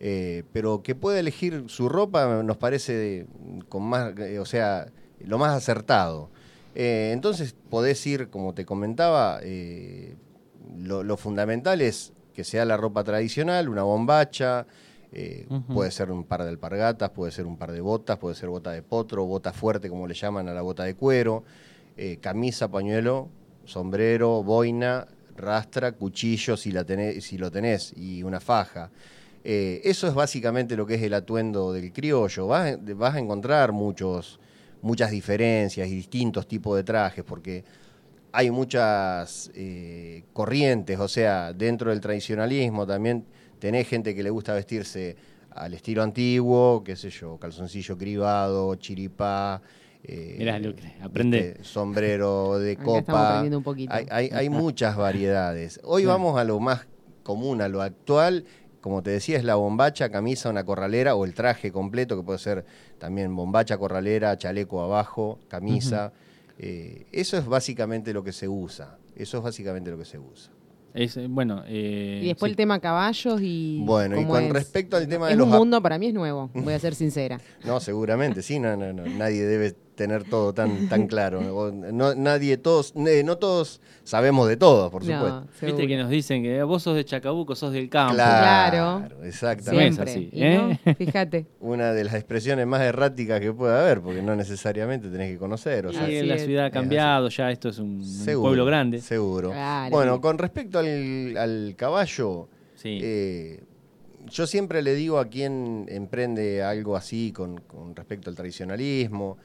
Eh, 0.00 0.44
pero 0.52 0.82
que 0.82 0.94
pueda 0.94 1.18
elegir 1.18 1.64
su 1.66 1.88
ropa 1.88 2.42
nos 2.42 2.56
parece 2.56 3.26
con 3.68 3.82
más, 3.82 4.16
eh, 4.18 4.38
o 4.38 4.44
sea, 4.44 4.86
lo 5.20 5.38
más 5.38 5.52
acertado. 5.52 6.30
Eh, 6.74 7.10
entonces 7.12 7.54
podés 7.68 8.04
ir, 8.06 8.28
como 8.30 8.54
te 8.54 8.64
comentaba, 8.64 9.40
eh, 9.42 10.16
lo, 10.78 11.02
lo 11.02 11.16
fundamental 11.16 11.80
es 11.80 12.12
que 12.32 12.44
sea 12.44 12.64
la 12.64 12.76
ropa 12.76 13.04
tradicional, 13.04 13.68
una 13.68 13.82
bombacha, 13.82 14.66
eh, 15.12 15.46
puede 15.74 15.90
ser 15.90 16.10
un 16.10 16.24
par 16.24 16.42
de 16.42 16.48
alpargatas, 16.48 17.10
puede 17.10 17.32
ser 17.32 17.46
un 17.46 17.56
par 17.56 17.70
de 17.72 17.80
botas, 17.80 18.18
puede 18.18 18.34
ser 18.34 18.48
bota 18.48 18.70
de 18.72 18.82
potro, 18.82 19.24
bota 19.26 19.52
fuerte 19.52 19.88
como 19.88 20.06
le 20.06 20.14
llaman 20.14 20.48
a 20.48 20.54
la 20.54 20.62
bota 20.62 20.84
de 20.84 20.94
cuero, 20.94 21.44
eh, 21.96 22.16
camisa, 22.20 22.68
pañuelo, 22.68 23.28
sombrero, 23.64 24.42
boina, 24.42 25.06
rastra, 25.36 25.92
cuchillo 25.92 26.56
si, 26.56 26.72
la 26.72 26.84
tenés, 26.84 27.24
si 27.24 27.38
lo 27.38 27.50
tenés 27.50 27.92
y 27.96 28.22
una 28.22 28.40
faja. 28.40 28.90
Eh, 29.44 29.80
eso 29.84 30.06
es 30.06 30.14
básicamente 30.14 30.76
lo 30.76 30.86
que 30.86 30.94
es 30.94 31.02
el 31.02 31.14
atuendo 31.14 31.72
del 31.72 31.92
criollo. 31.92 32.46
Vas, 32.46 32.72
a- 32.74 32.78
vas 32.94 33.14
a 33.14 33.18
encontrar 33.18 33.72
muchos, 33.72 34.38
muchas 34.82 35.10
diferencias 35.10 35.88
y 35.88 35.94
distintos 35.94 36.46
tipos 36.46 36.76
de 36.76 36.84
trajes, 36.84 37.24
porque 37.24 37.64
hay 38.32 38.50
muchas 38.50 39.50
eh, 39.54 40.24
corrientes, 40.32 40.98
o 40.98 41.08
sea, 41.08 41.52
dentro 41.52 41.90
del 41.90 42.00
tradicionalismo 42.00 42.86
también 42.86 43.24
tenés 43.62 43.86
gente 43.86 44.12
que 44.12 44.24
le 44.24 44.30
gusta 44.30 44.54
vestirse 44.54 45.14
al 45.50 45.72
estilo 45.74 46.02
antiguo, 46.02 46.82
qué 46.84 46.96
sé 46.96 47.10
yo, 47.10 47.38
calzoncillo 47.38 47.96
cribado, 47.96 48.74
chiripá. 48.74 49.62
eh, 50.02 50.34
Mirá 50.36 50.58
sombrero 51.62 52.58
de 52.58 52.72
Acá 52.72 52.80
estamos 52.82 53.02
copa. 53.04 53.28
aprendiendo 53.28 53.58
un 53.58 53.62
poquito. 53.64 53.92
Hay, 53.94 54.06
hay- 54.10 54.30
hay 54.32 54.48
muchas 54.48 54.96
variedades. 54.96 55.78
Hoy 55.84 56.02
Claro. 56.02 56.18
vamos 56.18 56.40
a 56.40 56.42
lo 56.44 56.58
más 56.58 56.88
común, 57.22 57.62
a 57.62 57.68
lo 57.68 57.82
actual. 57.82 58.44
Como 58.80 59.00
te 59.04 59.10
decía, 59.12 59.38
es 59.38 59.44
la 59.44 59.54
bombacha, 59.54 60.08
camisa, 60.10 60.50
una 60.50 60.64
corralera 60.64 61.14
o 61.14 61.24
el 61.24 61.34
traje 61.34 61.70
completo, 61.70 62.16
que 62.16 62.24
puede 62.24 62.40
ser 62.40 62.64
también 62.98 63.36
bombacha, 63.36 63.78
corralera, 63.78 64.36
chaleco 64.36 64.82
abajo, 64.82 65.38
camisa. 65.46 66.12
Eh, 66.58 67.06
eso 67.12 67.38
es 67.38 67.46
básicamente 67.46 68.12
lo 68.12 68.24
que 68.24 68.32
se 68.32 68.48
usa. 68.48 68.98
Eso 69.14 69.38
es 69.38 69.44
básicamente 69.44 69.88
lo 69.92 69.98
que 69.98 70.04
se 70.04 70.18
usa. 70.18 70.50
Es, 70.94 71.16
eh, 71.16 71.26
bueno, 71.28 71.62
eh, 71.66 72.20
Y 72.22 72.28
después 72.28 72.50
sí. 72.50 72.52
el 72.52 72.56
tema 72.56 72.78
caballos 72.78 73.40
y. 73.42 73.80
Bueno, 73.84 74.20
y 74.20 74.24
con 74.26 74.44
es. 74.44 74.52
respecto 74.52 74.96
al 74.96 75.08
tema 75.08 75.26
de 75.26 75.32
es 75.32 75.38
los 75.38 75.46
un 75.46 75.54
mundo 75.54 75.80
para 75.80 75.98
mí 75.98 76.08
es 76.08 76.14
nuevo, 76.14 76.50
voy 76.54 76.74
a 76.74 76.78
ser 76.78 76.94
sincera. 76.94 77.40
No, 77.64 77.80
seguramente, 77.80 78.42
sí, 78.42 78.58
no, 78.58 78.76
no, 78.76 78.92
no, 78.92 79.04
nadie 79.06 79.44
debe 79.44 79.74
tener 79.94 80.24
todo 80.24 80.52
tan, 80.54 80.88
tan 80.88 81.06
claro. 81.06 81.70
No, 81.92 82.14
nadie, 82.14 82.56
todos, 82.56 82.94
eh, 82.96 83.22
no 83.24 83.36
todos 83.36 83.80
sabemos 84.04 84.48
de 84.48 84.56
todo, 84.56 84.90
por 84.90 85.04
No, 85.04 85.12
supuesto. 85.14 85.66
Viste 85.66 85.86
que 85.86 85.96
nos 85.96 86.08
dicen 86.08 86.42
que 86.42 86.62
vos 86.62 86.82
sos 86.82 86.96
de 86.96 87.04
Chacabuco, 87.04 87.54
sos 87.54 87.72
del 87.72 87.88
campo. 87.90 88.14
Claro, 88.14 89.00
Claro. 89.06 89.24
exactamente. 89.24 89.96
No 89.98 90.02
es 90.04 90.10
Siempre. 90.12 90.12
así, 90.12 90.30
Y 90.32 90.42
¿eh? 90.42 90.78
no, 90.86 90.94
fíjate. 90.94 91.46
Una 91.60 91.92
de 91.92 92.04
las 92.04 92.14
expresiones 92.14 92.66
más 92.66 92.80
erráticas 92.82 93.40
que 93.40 93.52
puede 93.52 93.78
haber, 93.78 94.00
porque 94.00 94.22
no 94.22 94.34
necesariamente 94.34 95.08
tenés 95.08 95.30
que 95.32 95.38
conocer. 95.38 95.86
O 95.86 95.92
sea, 95.92 96.08
la 96.08 96.38
ciudad 96.38 96.66
ha 96.66 96.70
cambiado, 96.70 97.28
ya 97.28 97.50
esto 97.50 97.68
es 97.68 97.78
un, 97.78 97.96
un 97.96 98.04
seguro, 98.04 98.48
pueblo 98.48 98.64
grande. 98.64 99.00
Seguro. 99.00 99.50
Claro. 99.50 99.90
Bueno, 99.90 100.20
con 100.20 100.38
respecto 100.38 100.78
al, 100.78 101.36
al 101.36 101.74
caballo, 101.76 102.48
Sí. 102.76 102.98
eh, 103.02 103.62
yo 104.30 104.46
siempre 104.46 104.82
le 104.82 104.94
digo 104.94 105.18
a 105.18 105.26
quien 105.26 105.84
emprende 105.88 106.62
algo 106.62 106.96
así 106.96 107.32
con, 107.32 107.60
con 107.60 107.94
respecto 107.94 108.30
al 108.30 108.36
tradicionalismo, 108.36 109.36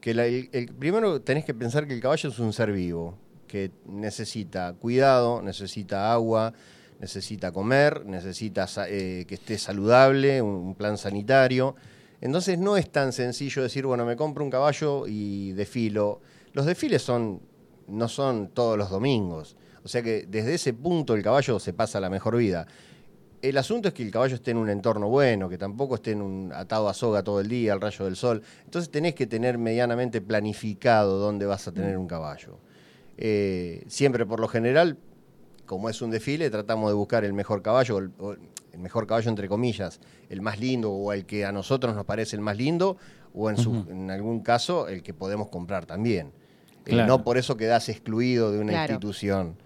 que 0.00 0.14
la- 0.14 0.26
el, 0.26 0.74
primero 0.78 1.20
tenés 1.20 1.44
que 1.44 1.54
pensar 1.54 1.86
que 1.86 1.94
el 1.94 2.00
caballo 2.00 2.28
es 2.30 2.38
un 2.38 2.52
ser 2.52 2.72
vivo, 2.72 3.18
que 3.46 3.70
necesita 3.86 4.74
cuidado, 4.74 5.42
necesita 5.42 6.12
agua, 6.12 6.52
necesita 7.00 7.52
comer, 7.52 8.04
necesita 8.04 8.66
eh, 8.88 9.24
que 9.26 9.34
esté 9.34 9.58
saludable, 9.58 10.42
un, 10.42 10.74
plan 10.74 10.98
sanitario. 10.98 11.74
Entonces 12.20 12.58
no 12.58 12.76
es 12.76 12.90
tan 12.90 13.12
sencillo 13.12 13.62
decir, 13.62 13.86
bueno, 13.86 14.04
me 14.04 14.16
compro 14.16 14.44
un 14.44 14.50
caballo 14.50 15.06
y 15.06 15.52
desfilo. 15.52 16.20
Los 16.52 16.66
desfiles 16.66 17.02
son, 17.02 17.40
no 17.86 18.08
son 18.08 18.48
todos 18.48 18.76
los 18.76 18.90
domingos. 18.90 19.56
O 19.84 19.88
sea 19.88 20.02
que 20.02 20.26
desde 20.28 20.54
ese 20.54 20.74
punto 20.74 21.14
el 21.14 21.22
caballo 21.22 21.58
se 21.58 21.72
pasa 21.72 22.00
la 22.00 22.10
mejor 22.10 22.36
vida. 22.36 22.66
El 23.40 23.56
asunto 23.56 23.88
es 23.88 23.94
que 23.94 24.02
el 24.02 24.10
caballo 24.10 24.34
esté 24.34 24.50
en 24.50 24.56
un 24.56 24.68
entorno 24.68 25.08
bueno, 25.08 25.48
que 25.48 25.58
tampoco 25.58 25.96
esté 25.96 26.12
en 26.12 26.22
un 26.22 26.52
atado 26.52 26.88
a 26.88 26.94
soga 26.94 27.22
todo 27.22 27.40
el 27.40 27.48
día, 27.48 27.72
al 27.72 27.80
rayo 27.80 28.04
del 28.04 28.16
sol. 28.16 28.42
Entonces 28.64 28.90
tenés 28.90 29.14
que 29.14 29.26
tener 29.26 29.58
medianamente 29.58 30.20
planificado 30.20 31.18
dónde 31.18 31.46
vas 31.46 31.68
a 31.68 31.72
tener 31.72 31.96
un 31.98 32.08
caballo. 32.08 32.58
Eh, 33.16 33.84
siempre 33.86 34.26
por 34.26 34.40
lo 34.40 34.48
general, 34.48 34.96
como 35.66 35.88
es 35.88 36.02
un 36.02 36.10
desfile, 36.10 36.50
tratamos 36.50 36.90
de 36.90 36.94
buscar 36.94 37.24
el 37.24 37.32
mejor 37.32 37.62
caballo, 37.62 37.98
el, 37.98 38.10
mejor 38.78 39.06
caballo 39.06 39.28
entre 39.28 39.48
comillas, 39.48 40.00
el 40.30 40.40
más 40.40 40.58
lindo 40.58 40.90
o 40.90 41.12
el 41.12 41.24
que 41.24 41.44
a 41.44 41.52
nosotros 41.52 41.94
nos 41.94 42.04
parece 42.04 42.34
el 42.34 42.42
más 42.42 42.56
lindo, 42.56 42.96
o 43.34 43.50
en, 43.50 44.10
algún 44.10 44.40
caso 44.40 44.88
el 44.88 45.02
que 45.02 45.14
podemos 45.14 45.48
comprar 45.48 45.86
también. 45.86 46.32
Eh, 46.86 47.04
no 47.06 47.22
por 47.22 47.38
eso 47.38 47.56
quedás 47.56 47.88
excluido 47.88 48.50
de 48.50 48.58
una 48.58 48.72
institución. 48.72 49.56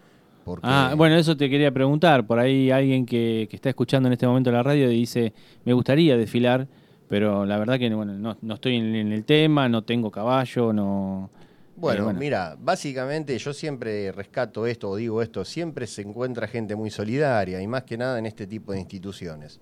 Ah, 0.63 0.95
bueno, 0.97 1.17
eso 1.17 1.37
te 1.37 1.49
quería 1.49 1.71
preguntar. 1.73 2.27
Por 2.27 2.39
ahí 2.39 2.71
alguien 2.71 3.07
que, 3.07 3.49
está 3.51 3.69
escuchando 3.69 4.09
en 4.09 4.15
este 4.15 4.27
momento 4.27 4.51
la 4.51 4.63
radio 4.63 4.89
dice, 4.89 5.33
me 5.65 5.73
gustaría 5.73 6.17
desfilar, 6.17 6.67
pero 7.09 7.47
la 7.47 7.59
verdad 7.59 7.79
que 7.79 7.93
bueno, 7.95 8.37
no, 8.41 8.55
estoy 8.55 8.77
en, 8.77 9.13
el 9.13 9.25
tema, 9.25 9.69
no 9.69 9.83
tengo 9.83 10.11
caballo, 10.11 10.73
no... 10.73 11.31
Bueno, 11.75 12.05
bueno, 12.05 12.21
mira, 12.21 12.57
básicamente 12.61 13.37
yo 13.39 13.53
siempre 13.53 14.13
rescato 14.13 14.67
esto 14.67 14.91
o 14.91 14.97
digo 14.97 15.23
esto, 15.23 15.45
siempre 15.45 15.87
se 15.87 16.03
encuentra 16.03 16.47
gente 16.47 16.77
muy 16.77 16.91
solidaria 16.91 17.61
y 17.61 17.67
más 17.67 17.85
que 17.85 17.97
nada 17.97 18.19
en 18.19 18.27
este 18.27 18.47
tipo 18.47 18.73
de 18.73 18.81
instituciones. 18.81 19.59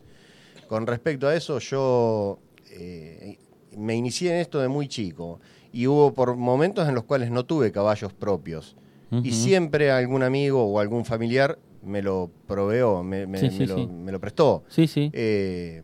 Con 0.66 0.86
respecto 0.86 1.28
a 1.28 1.34
eso, 1.34 1.58
yo 1.60 2.40
eh, 2.72 3.38
me 3.76 3.94
inicié 3.94 4.32
en 4.32 4.36
esto 4.38 4.60
de 4.60 4.68
muy 4.68 4.88
chico 4.88 5.40
y 5.72 5.86
hubo 5.86 6.12
por 6.12 6.36
momentos 6.36 6.88
en 6.88 6.94
los 6.94 7.04
cuales 7.04 7.30
no 7.30 7.44
tuve 7.44 7.72
caballos 7.72 8.12
propios. 8.12 8.76
Y 9.10 9.32
siempre 9.32 9.90
algún 9.90 10.22
amigo 10.22 10.64
o 10.64 10.78
algún 10.78 11.04
familiar 11.04 11.58
me 11.82 12.02
lo 12.02 12.30
proveó, 12.46 13.02
me, 13.02 13.26
lo, 13.26 14.20
prestó. 14.20 14.64
Sí, 14.68 14.86
sí. 14.86 15.10
Eh, 15.12 15.82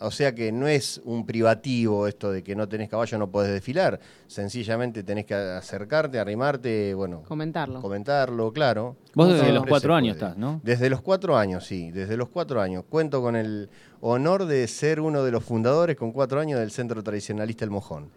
o 0.00 0.10
sea 0.10 0.34
que 0.34 0.52
no 0.52 0.68
es 0.68 1.00
un 1.04 1.26
privativo 1.26 2.06
esto 2.06 2.30
de 2.30 2.42
que 2.42 2.54
no 2.54 2.68
tenés 2.68 2.88
caballo, 2.88 3.18
no 3.18 3.30
podés 3.30 3.52
desfilar. 3.52 3.98
Sencillamente 4.26 5.02
tenés 5.02 5.26
que 5.26 5.34
acercarte, 5.34 6.18
arrimarte, 6.18 6.94
bueno. 6.94 7.22
Comentarlo. 7.22 7.80
Comentarlo, 7.80 8.52
claro. 8.52 8.96
Vos 9.14 9.32
desde 9.32 9.52
los 9.52 9.66
cuatro 9.66 9.94
años 9.94 10.16
estás, 10.16 10.36
¿no? 10.36 10.60
Desde 10.62 10.88
los 10.88 11.00
cuatro 11.00 11.36
años, 11.36 11.66
sí, 11.66 11.90
desde 11.90 12.16
los 12.16 12.28
cuatro 12.28 12.60
años. 12.60 12.84
Cuento 12.88 13.20
con 13.20 13.34
el 13.34 13.70
honor 14.00 14.46
de 14.46 14.66
ser 14.68 15.00
uno 15.00 15.24
de 15.24 15.32
los 15.32 15.44
fundadores 15.44 15.96
con 15.96 16.12
cuatro 16.12 16.40
años 16.40 16.60
del 16.60 16.70
Centro 16.70 17.02
Tradicionalista 17.02 17.64
El 17.64 17.70
Mojón. 17.70 18.10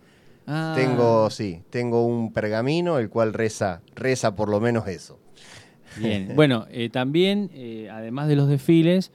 Ah. 0.47 0.73
Tengo, 0.75 1.29
sí, 1.29 1.61
tengo 1.69 2.05
un 2.05 2.33
pergamino 2.33 2.97
el 2.99 3.09
cual 3.09 3.33
reza, 3.33 3.81
reza 3.95 4.35
por 4.35 4.49
lo 4.49 4.59
menos 4.59 4.87
eso. 4.87 5.19
Bien, 5.97 6.31
bueno, 6.35 6.65
eh, 6.71 6.89
también, 6.89 7.49
eh, 7.53 7.89
además 7.91 8.27
de 8.27 8.35
los 8.35 8.47
desfiles, 8.47 9.11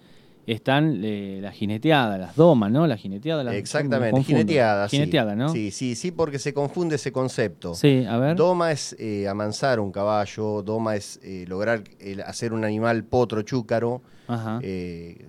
están 0.46 1.00
eh, 1.04 1.38
las 1.42 1.54
jineteadas, 1.54 2.18
las 2.18 2.36
domas, 2.36 2.70
¿no? 2.70 2.86
La 2.86 2.96
jineteada. 2.96 3.42
Las, 3.44 3.54
Exactamente, 3.54 4.22
jineteada, 4.22 4.88
Jineteada, 4.88 5.34
¿no? 5.34 5.48
Sí, 5.48 5.70
sí, 5.70 5.94
sí, 5.94 6.10
porque 6.12 6.38
se 6.38 6.54
confunde 6.54 6.96
ese 6.96 7.12
concepto. 7.12 7.74
Sí, 7.74 8.04
a 8.08 8.16
ver. 8.18 8.36
Doma 8.36 8.72
es 8.72 8.96
amansar 9.28 9.80
un 9.80 9.92
caballo, 9.92 10.62
doma 10.62 10.96
es 10.96 11.20
lograr 11.46 11.82
hacer 12.24 12.52
un 12.52 12.64
animal 12.64 13.04
potro 13.04 13.42
chúcaro. 13.42 14.02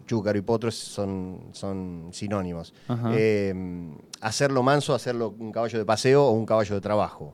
chúcaro 0.06 0.38
y 0.38 0.42
potro 0.42 0.72
son, 0.72 1.50
son 1.52 2.10
sinónimos. 2.12 2.74
hacerlo 4.22 4.64
manso, 4.64 4.94
hacerlo 4.94 5.36
un 5.40 5.52
caballo 5.52 5.80
de 5.80 5.86
paseo 5.86 6.26
o 6.26 6.32
un 6.32 6.46
caballo 6.46 6.76
de 6.76 6.82
trabajo. 6.82 7.34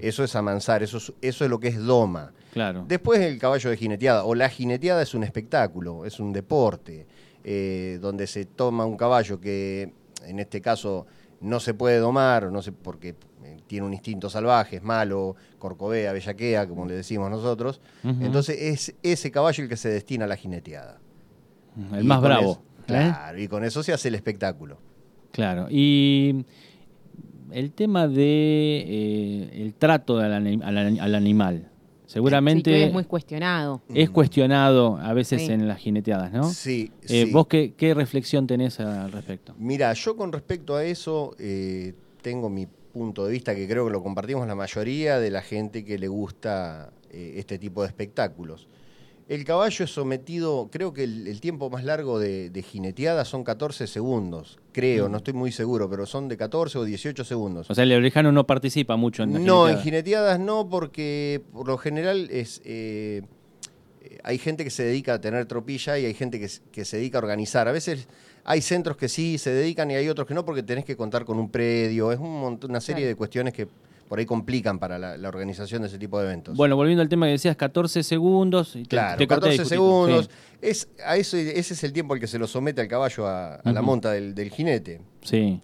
Eso 0.00 0.22
es 0.22 0.36
amansar, 0.36 0.82
eso 0.82 0.98
es, 0.98 1.12
eso 1.22 1.44
es 1.44 1.50
lo 1.50 1.58
que 1.58 1.68
es 1.68 1.78
doma. 1.78 2.32
Claro. 2.56 2.86
Después 2.88 3.20
el 3.20 3.38
caballo 3.38 3.68
de 3.68 3.76
jineteada, 3.76 4.24
o 4.24 4.34
la 4.34 4.48
jineteada 4.48 5.02
es 5.02 5.12
un 5.12 5.22
espectáculo, 5.24 6.06
es 6.06 6.18
un 6.18 6.32
deporte, 6.32 7.06
eh, 7.44 7.98
donde 8.00 8.26
se 8.26 8.46
toma 8.46 8.86
un 8.86 8.96
caballo 8.96 9.38
que 9.38 9.92
en 10.24 10.38
este 10.38 10.62
caso 10.62 11.06
no 11.42 11.60
se 11.60 11.74
puede 11.74 11.98
domar, 11.98 12.50
no 12.50 12.62
sé, 12.62 12.72
porque 12.72 13.14
eh, 13.44 13.58
tiene 13.66 13.84
un 13.84 13.92
instinto 13.92 14.30
salvaje, 14.30 14.76
es 14.76 14.82
malo, 14.82 15.36
corcovea, 15.58 16.14
bellaquea, 16.14 16.66
como 16.66 16.86
le 16.86 16.94
decimos 16.94 17.30
nosotros. 17.30 17.82
Entonces 18.02 18.56
es 18.58 18.94
ese 19.02 19.30
caballo 19.30 19.62
el 19.62 19.68
que 19.68 19.76
se 19.76 19.90
destina 19.90 20.24
a 20.24 20.28
la 20.28 20.36
jineteada. 20.36 20.98
El 21.92 22.04
más 22.04 22.22
bravo. 22.22 22.62
¿eh? 22.84 22.86
claro, 22.86 23.38
y 23.38 23.48
con 23.48 23.64
eso 23.64 23.82
se 23.82 23.92
hace 23.92 24.08
el 24.08 24.14
espectáculo. 24.14 24.78
Claro, 25.30 25.66
y 25.68 26.46
el 27.52 27.72
tema 27.72 28.08
de 28.08 28.84
eh, 28.88 29.62
el 29.62 29.74
trato 29.74 30.20
al, 30.20 30.32
animal. 30.32 31.68
Seguramente 32.06 32.84
es 32.84 32.92
muy 32.92 33.04
cuestionado. 33.04 33.82
Es 33.92 34.10
cuestionado 34.10 34.96
a 34.98 35.12
veces 35.12 35.48
en 35.48 35.66
las 35.66 35.78
jineteadas, 35.78 36.32
¿no? 36.32 36.44
Sí. 36.52 36.90
Eh, 37.08 37.28
¿Vos 37.32 37.46
qué, 37.48 37.94
reflexión 37.94 38.46
tenés 38.46 38.80
al 38.80 39.12
respecto? 39.12 39.54
Mira, 39.58 39.92
yo 39.92 40.16
con 40.16 40.32
respecto 40.32 40.76
a 40.76 40.84
eso 40.84 41.34
eh, 41.38 41.94
tengo 42.22 42.48
mi 42.48 42.66
punto 42.66 43.26
de 43.26 43.32
vista 43.32 43.54
que 43.54 43.68
creo 43.68 43.86
que 43.86 43.92
lo 43.92 44.02
compartimos 44.02 44.46
la 44.46 44.54
mayoría 44.54 45.18
de 45.18 45.30
la 45.30 45.42
gente 45.42 45.84
que 45.84 45.98
le 45.98 46.08
gusta 46.08 46.92
este 47.10 47.58
tipo 47.58 47.82
de 47.82 47.88
espectáculos. 47.88 48.68
El 49.28 49.44
caballo 49.44 49.84
es 49.84 49.90
sometido, 49.90 50.68
creo 50.70 50.92
que 50.92 51.02
el, 51.02 51.40
tiempo 51.40 51.68
más 51.68 51.82
largo 51.82 52.20
de, 52.20 52.64
jineteada 52.64 53.24
son 53.24 53.42
14 53.42 53.88
segundos, 53.88 54.60
creo, 54.72 55.08
mm. 55.08 55.10
no 55.10 55.18
estoy 55.18 55.34
muy 55.34 55.50
seguro, 55.50 55.90
pero 55.90 56.06
son 56.06 56.28
de 56.28 56.36
14 56.36 56.78
o 56.78 56.84
18 56.84 57.24
segundos. 57.24 57.68
O 57.68 57.74
sea, 57.74 57.82
el 57.82 57.92
orejano 57.92 58.30
no 58.30 58.46
participa 58.46 58.94
mucho 58.94 59.24
en 59.24 59.44
No, 59.44 59.68
en 59.68 59.78
jineteadas 59.78 60.38
no, 60.38 60.68
porque 60.68 61.42
por 61.52 61.66
lo 61.66 61.76
general 61.76 62.28
es... 62.30 62.62
Eh, 62.64 63.22
hay 64.22 64.38
gente 64.38 64.62
que 64.62 64.70
se 64.70 64.84
dedica 64.84 65.14
a 65.14 65.20
tener 65.20 65.46
tropilla 65.46 65.98
y 65.98 66.04
hay 66.04 66.14
gente 66.14 66.38
que, 66.38 66.84
se 66.84 66.96
dedica 66.96 67.18
a 67.18 67.20
organizar. 67.20 67.66
A 67.66 67.72
veces 67.72 68.06
hay 68.44 68.60
centros 68.60 68.96
que 68.96 69.08
sí 69.08 69.38
se 69.38 69.50
dedican 69.50 69.90
y 69.90 69.94
hay 69.94 70.08
otros 70.08 70.28
que 70.28 70.34
no 70.34 70.44
porque 70.44 70.62
tenés 70.62 70.84
que 70.84 70.96
contar 70.96 71.24
con 71.24 71.38
un 71.38 71.50
predio. 71.50 72.12
Es 72.12 72.18
un 72.18 72.58
una 72.68 72.80
serie 72.80 73.06
de 73.06 73.16
cuestiones 73.16 73.52
que 73.52 73.66
por 74.08 74.18
ahí 74.18 74.26
complican 74.26 74.78
para 74.78 74.98
la, 74.98 75.28
organización 75.28 75.82
de 75.82 75.88
ese 75.88 75.98
tipo 75.98 76.18
de 76.18 76.26
eventos. 76.26 76.56
Bueno, 76.56 76.76
volviendo 76.76 77.02
al 77.02 77.08
tema 77.08 77.26
que 77.26 77.32
decías, 77.32 77.56
14 77.56 78.02
segundos. 78.02 78.76
claro, 78.88 79.26
14 79.26 79.64
segundos. 79.64 80.30
Es, 80.62 80.88
a 81.04 81.16
eso, 81.16 81.36
ese 81.36 81.74
es 81.74 81.84
el 81.84 81.92
tiempo 81.92 82.14
al 82.14 82.20
que 82.20 82.26
se 82.26 82.38
lo 82.38 82.46
somete 82.46 82.80
al 82.80 82.88
caballo 82.88 83.26
a, 83.26 83.60
la 83.64 83.82
monta 83.82 84.12
del, 84.12 84.50
jinete. 84.50 85.00
Sí. 85.22 85.60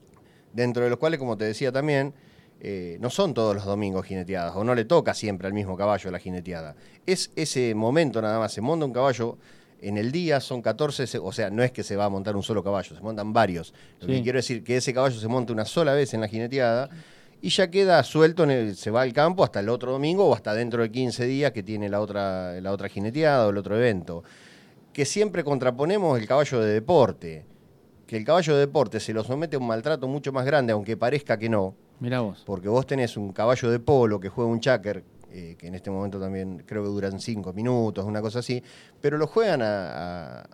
Dentro 0.52 0.84
de 0.84 0.90
los 0.90 0.98
cuales, 0.98 1.18
como 1.18 1.36
te 1.36 1.44
decía 1.44 1.72
también, 1.72 2.12
eh, 2.60 2.98
no 3.00 3.10
son 3.10 3.32
todos 3.32 3.54
los 3.54 3.64
domingos 3.64 4.06
jineteadas, 4.06 4.54
o 4.54 4.64
no 4.64 4.74
le 4.74 4.84
toca 4.84 5.14
siempre 5.14 5.46
al 5.46 5.54
mismo 5.54 5.76
caballo 5.76 6.10
la 6.10 6.18
jineteada. 6.18 6.76
Es 7.06 7.32
ese 7.36 7.74
momento 7.74 8.20
nada 8.20 8.38
más, 8.38 8.52
se 8.52 8.60
monta 8.60 8.84
un 8.84 8.92
caballo 8.92 9.38
en 9.82 9.98
el 9.98 10.12
día 10.12 10.40
son 10.40 10.62
14, 10.62 11.18
o 11.18 11.32
sea, 11.32 11.50
no 11.50 11.62
es 11.62 11.72
que 11.72 11.82
se 11.82 11.96
va 11.96 12.04
a 12.04 12.08
montar 12.08 12.36
un 12.36 12.44
solo 12.44 12.62
caballo, 12.62 12.94
se 12.94 13.02
montan 13.02 13.32
varios. 13.32 13.74
Lo 14.00 14.06
que 14.06 14.22
quiero 14.22 14.38
decir 14.38 14.62
que 14.62 14.76
ese 14.76 14.94
caballo 14.94 15.18
se 15.18 15.26
monta 15.26 15.52
una 15.52 15.64
sola 15.64 15.92
vez 15.92 16.14
en 16.14 16.20
la 16.20 16.28
jineteada 16.28 16.88
y 17.44 17.50
ya 17.50 17.68
queda 17.70 18.02
suelto, 18.04 18.46
se 18.74 18.90
va 18.92 19.02
al 19.02 19.12
campo 19.12 19.42
hasta 19.42 19.58
el 19.58 19.68
otro 19.68 19.90
domingo 19.90 20.26
o 20.26 20.34
hasta 20.34 20.54
dentro 20.54 20.82
de 20.82 20.92
15 20.92 21.26
días 21.26 21.50
que 21.50 21.64
tiene 21.64 21.88
la 21.88 22.00
otra, 22.00 22.60
la 22.60 22.70
otra 22.70 22.88
jineteada 22.88 23.48
o 23.48 23.50
el 23.50 23.58
otro 23.58 23.76
evento. 23.76 24.22
Que 24.92 25.04
siempre 25.04 25.42
contraponemos 25.42 26.20
el 26.20 26.28
caballo 26.28 26.60
de 26.60 26.72
deporte, 26.72 27.44
que 28.06 28.16
el 28.16 28.24
caballo 28.24 28.54
de 28.54 28.60
deporte 28.60 29.00
se 29.00 29.12
lo 29.12 29.24
somete 29.24 29.56
a 29.56 29.58
un 29.58 29.66
maltrato 29.66 30.06
mucho 30.06 30.32
más 30.32 30.46
grande, 30.46 30.72
aunque 30.72 30.96
parezca 30.96 31.36
que 31.36 31.48
no. 31.48 31.74
Mira 31.98 32.20
vos. 32.20 32.44
Porque 32.46 32.68
vos 32.68 32.86
tenés 32.86 33.16
un 33.16 33.32
caballo 33.32 33.72
de 33.72 33.80
polo 33.80 34.20
que 34.20 34.28
juega 34.28 34.48
un 34.48 34.60
cháquer 34.60 35.02
eh, 35.34 35.56
que 35.56 35.66
en 35.66 35.74
este 35.74 35.90
momento 35.90 36.20
también 36.20 36.62
creo 36.66 36.82
que 36.82 36.90
duran 36.90 37.18
cinco 37.18 37.54
minutos, 37.54 38.04
una 38.04 38.20
cosa 38.20 38.40
así, 38.40 38.62
pero 39.00 39.16
lo 39.16 39.26
juegan 39.26 39.62
al 39.62 40.44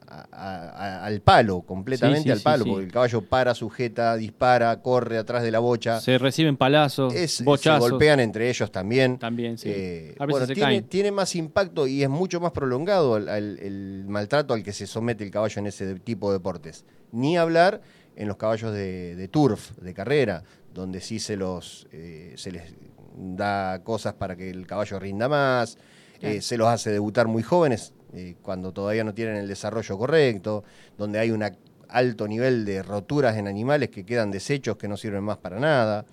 palo, 1.21 1.63
completamente 1.63 2.31
al 2.31 2.39
palo, 2.41 2.65
porque 2.65 2.85
el 2.85 2.93
caballo 2.93 3.23
para, 3.23 3.57
sujeta, 3.57 4.15
dispara, 4.15 4.81
corre 4.81 5.19
atrás 5.19 5.43
de 5.43 5.51
la 5.51 5.59
bocha. 5.59 6.01
Se 6.01 6.17
reciben 6.17 6.57
palazos, 6.57 7.13
bochazos. 7.43 7.85
Se 7.85 7.91
golpean 7.91 8.21
entre 8.21 8.49
ellos 8.49 8.71
también. 8.71 9.19
También, 9.19 9.59
sí. 9.59 9.69
Eh, 9.69 10.15
bueno, 10.29 10.47
tiene, 10.89 11.11
más 11.11 11.35
impacto 11.35 11.89
y 11.89 12.05
es 12.05 12.09
mucho 12.09 12.39
más 12.39 12.53
prolongado 12.53 13.17
el, 13.17 14.05
maltrato 14.07 14.55
al 14.55 14.63
que 14.63 14.73
se 14.73 14.87
somete 14.87 15.25
el 15.25 15.33
caballo 15.33 15.59
en 15.59 15.67
ese 15.67 15.97
tipo 15.97 16.31
de 16.31 16.39
deportes. 16.39 16.85
Ni 17.11 17.37
hablar 17.37 17.81
en 18.15 18.29
los 18.29 18.37
caballos 18.37 18.73
de, 18.73 19.29
turf, 19.33 19.73
de 19.79 19.93
carrera, 19.93 20.45
donde 20.73 21.01
sí 21.01 21.19
se 21.19 21.37
los 21.37 21.89
eh, 21.91 22.35
se 22.37 22.53
les 22.53 22.75
da 23.17 23.81
cosas 23.85 24.15
para 24.15 24.37
que 24.37 24.51
el 24.51 24.67
caballo 24.67 24.99
rinda 24.99 25.29
más, 25.29 25.77
eh, 26.21 26.41
se 26.41 26.57
los 26.57 26.69
hace 26.69 26.91
debutar 26.91 27.27
muy 27.29 27.43
jóvenes, 27.43 27.93
eh, 28.13 28.35
cuando 28.43 28.73
todavía 28.73 29.05
no 29.05 29.15
tienen 29.15 29.37
el 29.37 29.49
desarrollo 29.49 29.97
correcto, 29.99 30.65
donde 30.97 31.19
hay 31.19 31.31
un 31.31 31.45
alto 31.89 32.27
nivel 32.29 32.65
de 32.65 32.83
roturas 32.83 33.37
en 33.37 33.47
animales 33.49 33.89
que 33.91 34.05
quedan 34.05 34.31
desechos 34.31 34.77
que 34.77 34.89
no 34.89 34.97
sirven 34.97 35.25
más 35.25 35.39
para 35.39 35.59
nada. 35.59 36.05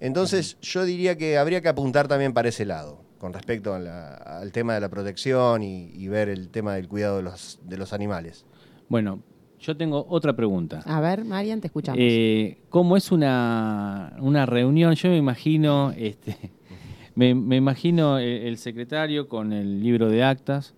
Entonces 0.00 0.58
yo 0.60 0.84
diría 0.84 1.16
que 1.16 1.38
habría 1.38 1.60
que 1.60 1.68
apuntar 1.68 2.08
también 2.08 2.32
para 2.32 2.48
ese 2.48 2.64
lado. 2.64 3.02
con 3.16 3.32
respecto 3.32 3.72
a 3.72 3.78
la- 3.78 4.16
al 4.16 4.52
tema 4.52 4.74
de 4.74 4.80
la 4.80 4.90
protección 4.90 5.62
y, 5.62 5.86
y 5.94 6.08
ver 6.08 6.28
el 6.28 6.50
tema 6.50 6.74
del 6.74 6.88
cuidado 6.88 7.16
de 7.16 7.22
los, 7.22 7.58
de 7.62 7.78
los 7.78 7.94
animales. 7.94 8.44
Bueno, 8.90 9.22
yo 9.64 9.76
tengo 9.76 10.06
otra 10.08 10.34
pregunta. 10.34 10.80
A 10.84 11.00
ver, 11.00 11.24
Marian, 11.24 11.60
te 11.60 11.68
escuchamos. 11.68 11.98
Eh, 12.00 12.58
¿Cómo 12.68 12.96
es 12.96 13.10
una, 13.12 14.14
una 14.20 14.46
reunión? 14.46 14.94
Yo 14.94 15.08
me 15.08 15.16
imagino, 15.16 15.92
este, 15.96 16.36
me, 17.14 17.34
me 17.34 17.56
imagino 17.56 18.18
el, 18.18 18.46
el 18.46 18.58
secretario 18.58 19.28
con 19.28 19.52
el 19.52 19.82
libro 19.82 20.08
de 20.10 20.22
actas. 20.24 20.74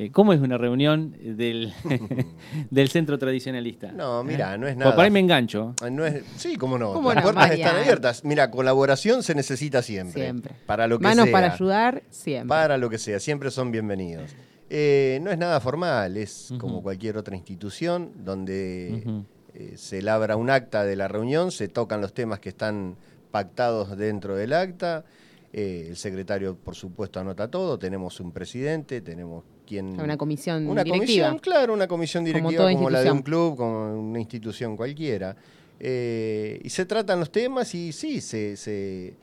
Eh, 0.00 0.12
¿Cómo 0.12 0.32
es 0.32 0.40
una 0.40 0.56
reunión 0.56 1.16
del, 1.20 1.72
del 2.70 2.88
centro 2.88 3.18
tradicionalista? 3.18 3.90
No, 3.90 4.22
mira, 4.22 4.56
no 4.56 4.68
es 4.68 4.74
Porque 4.74 4.78
nada. 4.84 4.94
Por 4.94 5.04
ahí 5.04 5.10
me 5.10 5.18
engancho. 5.18 5.74
Ah, 5.82 5.90
No 5.90 6.06
es, 6.06 6.22
sí, 6.36 6.54
cómo 6.54 6.78
no. 6.78 6.92
¿Cómo 6.92 7.08
Las 7.08 7.16
no, 7.16 7.22
puertas 7.24 7.48
Marian? 7.48 7.66
están 7.66 7.82
abiertas. 7.82 8.24
Mira, 8.24 8.48
colaboración 8.52 9.24
se 9.24 9.34
necesita 9.34 9.82
siempre. 9.82 10.22
Siempre. 10.22 10.54
Para 10.66 10.86
lo 10.86 10.98
que 11.00 11.02
Manos 11.02 11.24
sea. 11.24 11.32
para 11.32 11.52
ayudar, 11.52 12.02
siempre. 12.10 12.48
Para 12.48 12.78
lo 12.78 12.88
que 12.88 12.98
sea, 12.98 13.18
siempre 13.18 13.50
son 13.50 13.72
bienvenidos. 13.72 14.30
Eh, 14.70 15.18
no 15.22 15.30
es 15.30 15.38
nada 15.38 15.60
formal, 15.60 16.16
es 16.16 16.52
como 16.58 16.82
cualquier 16.82 17.16
otra 17.16 17.34
institución 17.36 18.12
donde 18.24 19.24
eh, 19.54 19.72
se 19.76 20.02
labra 20.02 20.36
un 20.36 20.50
acta 20.50 20.84
de 20.84 20.94
la 20.94 21.08
reunión, 21.08 21.50
se 21.50 21.68
tocan 21.68 22.00
los 22.00 22.12
temas 22.12 22.38
que 22.40 22.50
están 22.50 22.96
pactados 23.30 23.96
dentro 23.96 24.36
del 24.36 24.52
acta. 24.52 25.04
eh, 25.52 25.86
el 25.88 25.96
secretario, 25.96 26.56
por 26.56 26.74
supuesto, 26.74 27.18
anota 27.20 27.50
todo. 27.50 27.78
Tenemos 27.78 28.20
un 28.20 28.32
presidente, 28.32 29.00
tenemos 29.00 29.44
quien. 29.66 29.98
Una 29.98 30.16
comisión 30.18 30.68
Una 30.68 30.84
directiva. 30.84 31.28
comisión, 31.30 31.38
claro, 31.38 31.72
una 31.72 31.88
comisión 31.88 32.24
directiva 32.24 32.70
como, 32.70 32.90
la 32.90 33.02
de 33.02 33.10
un 33.10 33.22
club, 33.22 33.56
como 33.56 33.98
una 33.98 34.20
institución 34.20 34.76
cualquiera. 34.76 35.34
Eh, 35.80 36.60
y 36.62 36.68
se 36.70 36.84
tratan 36.86 37.20
los 37.20 37.30
temas 37.30 37.74
y 37.74 37.92
sí, 37.92 38.20
se, 38.20 38.56
se, 38.56 39.14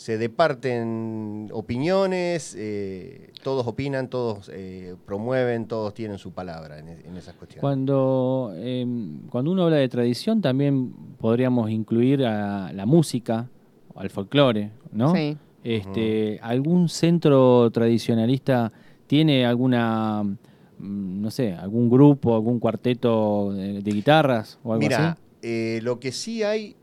se 0.00 0.16
departen 0.16 1.50
opiniones, 1.52 2.56
eh, 2.58 3.32
todos 3.42 3.66
opinan, 3.66 4.08
todos 4.08 4.50
eh, 4.50 4.94
promueven, 5.04 5.66
todos 5.66 5.92
tienen 5.92 6.16
su 6.16 6.32
palabra 6.32 6.78
en, 6.78 6.88
en 6.88 7.16
esas 7.18 7.34
cuestiones. 7.34 7.60
Cuando, 7.60 8.50
eh, 8.54 8.86
cuando 9.28 9.50
uno 9.50 9.64
habla 9.64 9.76
de 9.76 9.90
tradición, 9.90 10.40
también 10.40 10.90
podríamos 11.18 11.70
incluir 11.70 12.24
a 12.24 12.72
la 12.72 12.86
música, 12.86 13.50
al 13.94 14.08
folclore, 14.08 14.70
¿no? 14.90 15.14
Sí. 15.14 15.36
Este, 15.62 16.38
¿Algún 16.40 16.88
centro 16.88 17.70
tradicionalista 17.70 18.72
tiene 19.06 19.44
alguna, 19.44 20.22
mm, 20.22 21.20
no 21.20 21.30
sé, 21.30 21.52
algún 21.52 21.90
grupo, 21.90 22.34
algún 22.34 22.58
cuarteto 22.58 23.52
de, 23.52 23.82
de 23.82 23.90
guitarras 23.90 24.58
o 24.64 24.72
algo 24.72 24.80
Mira, 24.82 25.10
así? 25.10 25.20
eh, 25.42 25.80
lo 25.82 26.00
que 26.00 26.10
sí 26.10 26.42
hay 26.42 26.74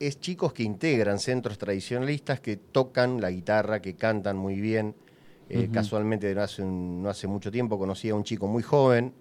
es 0.00 0.18
chicos 0.18 0.52
que 0.52 0.62
integran 0.64 1.18
centros 1.18 1.58
tradicionalistas, 1.58 2.40
que 2.40 2.56
tocan 2.56 3.20
la 3.20 3.30
guitarra, 3.30 3.80
que 3.80 3.94
cantan 3.94 4.36
muy 4.36 4.60
bien. 4.60 4.94
Eh. 5.48 5.68
Casualmente 5.72 6.34
no 6.34 6.42
hace, 6.42 6.62
un- 6.62 7.02
no 7.02 7.10
hace 7.10 7.26
mucho 7.26 7.50
tiempo 7.50 7.78
conocí 7.78 8.08
a 8.08 8.14
un 8.14 8.24
chico 8.24 8.46
muy 8.48 8.62
joven 8.62 9.12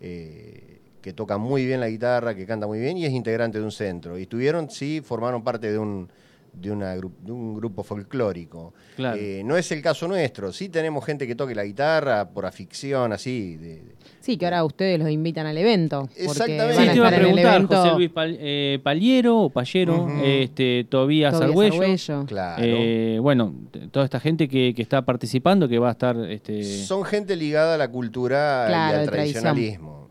eh, 0.00 0.80
que 1.00 1.12
toca 1.12 1.38
muy 1.38 1.64
bien 1.64 1.80
la 1.80 1.88
guitarra, 1.88 2.34
que 2.34 2.44
canta 2.46 2.66
muy 2.66 2.78
bien 2.78 2.98
y 2.98 3.06
es 3.06 3.12
integrante 3.12 3.58
de 3.58 3.64
un 3.64 3.72
centro. 3.72 4.18
Y 4.18 4.22
estuvieron, 4.22 4.70
sí, 4.70 5.00
formaron 5.02 5.42
parte 5.42 5.72
de 5.72 5.78
un, 5.78 6.08
de 6.52 6.70
una 6.70 6.96
gru- 6.96 7.12
de 7.20 7.32
un 7.32 7.54
grupo 7.54 7.82
folclórico. 7.82 8.74
Claro. 8.96 9.16
Eh, 9.20 9.42
no 9.44 9.56
es 9.56 9.70
el 9.72 9.80
caso 9.82 10.08
nuestro. 10.08 10.52
Sí 10.52 10.68
tenemos 10.68 11.04
gente 11.04 11.26
que 11.26 11.34
toque 11.34 11.54
la 11.54 11.64
guitarra 11.64 12.28
por 12.30 12.46
afición, 12.46 13.12
así. 13.12 13.56
de- 13.56 13.98
Sí, 14.20 14.36
que 14.36 14.44
ahora 14.46 14.64
ustedes 14.64 14.98
los 14.98 15.08
invitan 15.10 15.46
al 15.46 15.56
evento. 15.56 16.02
Porque 16.08 16.24
Exactamente. 16.24 16.72
Sí, 16.74 16.78
van 16.80 16.88
a 16.88 16.92
te 16.92 16.96
iba 16.96 17.06
a 17.06 17.08
estar 17.08 17.12
en 17.22 17.26
el 17.28 17.32
preguntar, 17.34 17.54
evento 17.56 17.76
José 17.76 17.94
Luis 17.94 18.10
Pal- 18.10 18.36
eh, 18.40 18.78
Paliero 18.82 19.38
o 19.38 19.50
Pallero, 19.50 20.08
este, 20.22 20.84
Tobías. 20.88 21.34
Argüello. 21.40 22.26
claro. 22.26 22.62
Eh, 22.66 23.18
bueno, 23.22 23.54
toda 23.90 24.04
esta 24.04 24.20
gente 24.20 24.48
que, 24.48 24.74
que 24.74 24.82
está 24.82 25.02
participando, 25.02 25.68
que 25.68 25.78
va 25.78 25.88
a 25.88 25.92
estar... 25.92 26.16
Este, 26.28 26.62
Son 26.62 27.04
gente 27.04 27.36
ligada 27.36 27.76
a 27.76 27.78
la 27.78 27.88
cultura 27.90 28.64
Claro, 28.66 28.96
y 28.98 29.00
al 29.00 29.06
tradición. 29.10 29.42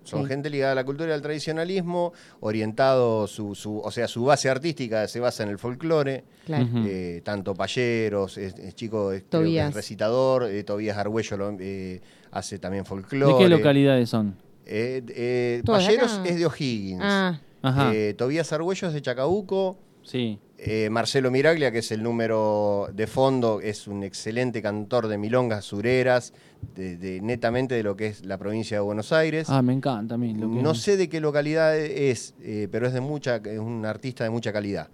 Son 0.07 0.21
Sí. 0.23 0.27
gente 0.29 0.49
ligada 0.49 0.71
a 0.71 0.75
la 0.75 0.85
cultura 0.85 1.09
y 1.09 1.13
al 1.13 1.21
tradicionalismo, 1.21 2.13
orientado, 2.39 3.27
su, 3.27 3.53
su, 3.55 3.79
o 3.79 3.91
sea, 3.91 4.07
su 4.07 4.23
base 4.23 4.49
artística 4.49 5.07
se 5.07 5.19
basa 5.19 5.43
en 5.43 5.49
el 5.49 5.59
folclore. 5.59 6.23
Claro. 6.45 6.65
Eh, 6.85 7.21
tanto 7.25 7.53
Palleros, 7.53 8.37
es, 8.37 8.53
es 8.57 8.73
chico, 8.73 9.11
es, 9.11 9.23
es 9.69 9.75
recitador, 9.75 10.43
eh, 10.45 10.63
Tobías 10.63 10.97
Argüello 10.97 11.37
lo- 11.37 11.57
eh, 11.59 12.01
hace 12.31 12.57
también 12.57 12.85
folclore. 12.85 13.33
¿De 13.33 13.39
qué 13.39 13.49
localidades 13.49 14.09
son? 14.09 14.35
Eh, 14.65 15.03
eh, 15.09 15.61
acá. 16.13 16.29
es 16.29 16.35
de 16.37 16.45
O'Higgins. 16.45 17.01
Ah, 17.03 17.39
Ajá, 17.61 17.91
Eh, 17.93 18.13
Tobías 18.17 18.51
Argüello 18.53 18.87
es 18.87 18.93
de 18.93 19.01
Chacabuco. 19.01 19.77
Sí. 20.07 20.39
Eh, 20.59 20.89
Marcelo 20.89 21.29
Miraglia, 21.29 21.71
que 21.71 21.77
es 21.79 21.91
el 21.91 22.01
número 22.01 22.89
de 22.91 23.05
fondo, 23.05 23.61
es 23.61 23.87
un 23.87 24.03
excelente 24.03 24.59
cantor 24.59 25.07
de 25.07 25.19
milongas 25.19 25.65
sureras, 25.65 26.33
de, 26.75 26.97
de- 26.97 27.21
netamente 27.21 27.75
de 27.75 27.83
lo 27.83 27.95
que 27.95 28.07
es 28.07 28.25
la 28.25 28.39
provincia 28.39 28.77
de 28.77 28.81
Buenos 28.81 29.13
Aires. 29.13 29.47
Ah, 29.51 29.61
me 29.61 29.73
encanta 29.73 30.15
a 30.15 30.17
mí. 30.17 30.33
lo 30.33 30.49
que- 30.51 30.63
no 30.63 30.73
sé 30.73 30.97
de 30.97 31.09
qué 31.09 31.19
localidad 31.19 31.77
es, 31.77 32.33
eh, 32.41 32.67
pero 32.71 32.87
es 32.87 32.93
de 32.93 33.01
mucha, 33.01 33.35
es 33.35 33.59
un 33.59 33.85
artista 33.85 34.23
de 34.23 34.31
mucha 34.31 34.51
calidad. 34.51 34.87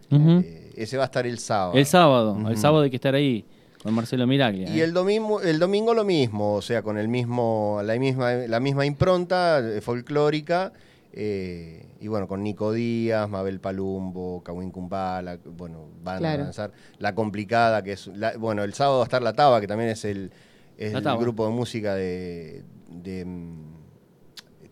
Eh, 0.44 0.74
ese 0.76 0.98
va 0.98 1.04
a 1.04 1.06
estar 1.06 1.26
el 1.26 1.40
sábado. 1.40 1.76
El 1.76 1.86
sábado, 1.86 2.38
el 2.50 2.58
sábado 2.58 2.84
hay 2.84 2.90
que 2.90 2.98
estar 2.98 3.16
ahí 3.16 3.46
con 3.82 3.94
Marcelo 3.94 4.28
Miraglia. 4.28 4.68
Y 4.76 4.82
el 4.82 4.92
domingo, 4.92 5.40
el 5.42 5.60
domingo 5.60 5.94
lo 5.94 6.04
mismo, 6.04 6.56
o 6.56 6.62
sea, 6.62 6.82
con 6.82 6.98
el 6.98 7.08
mismo, 7.08 7.80
la 7.86 7.98
misma, 7.98 8.34
la 8.34 8.60
misma 8.60 8.86
impronta 8.86 9.62
folclórica. 9.82 10.74
eh, 11.16 11.86
y 12.04 12.08
bueno, 12.10 12.28
con 12.28 12.44
Nico 12.44 12.74
Díaz, 12.74 13.30
Mabel 13.30 13.62
Palumbo, 13.62 14.44
Kawin 14.44 14.72
Kumbala, 14.72 15.40
bueno, 15.46 15.88
van 16.04 16.20
Claro. 16.20 16.42
a 16.42 16.46
lanzar 16.46 16.72
La 17.00 17.16
Complicada, 17.16 17.82
que 17.82 17.94
es, 17.94 18.08
la- 18.08 18.36
bueno, 18.38 18.64
el 18.64 18.74
sábado 18.74 18.98
va 18.98 19.04
a 19.04 19.08
estar 19.08 19.22
La 19.22 19.34
Taba, 19.34 19.62
que 19.62 19.68
también 19.68 19.90
es 19.90 20.04
el, 20.04 20.32
es 20.78 20.94
el 20.94 21.18
grupo 21.18 21.46
de 21.48 21.52
música 21.54 21.96
de, 21.96 22.64
de, 22.90 23.24
mm, 23.26 23.74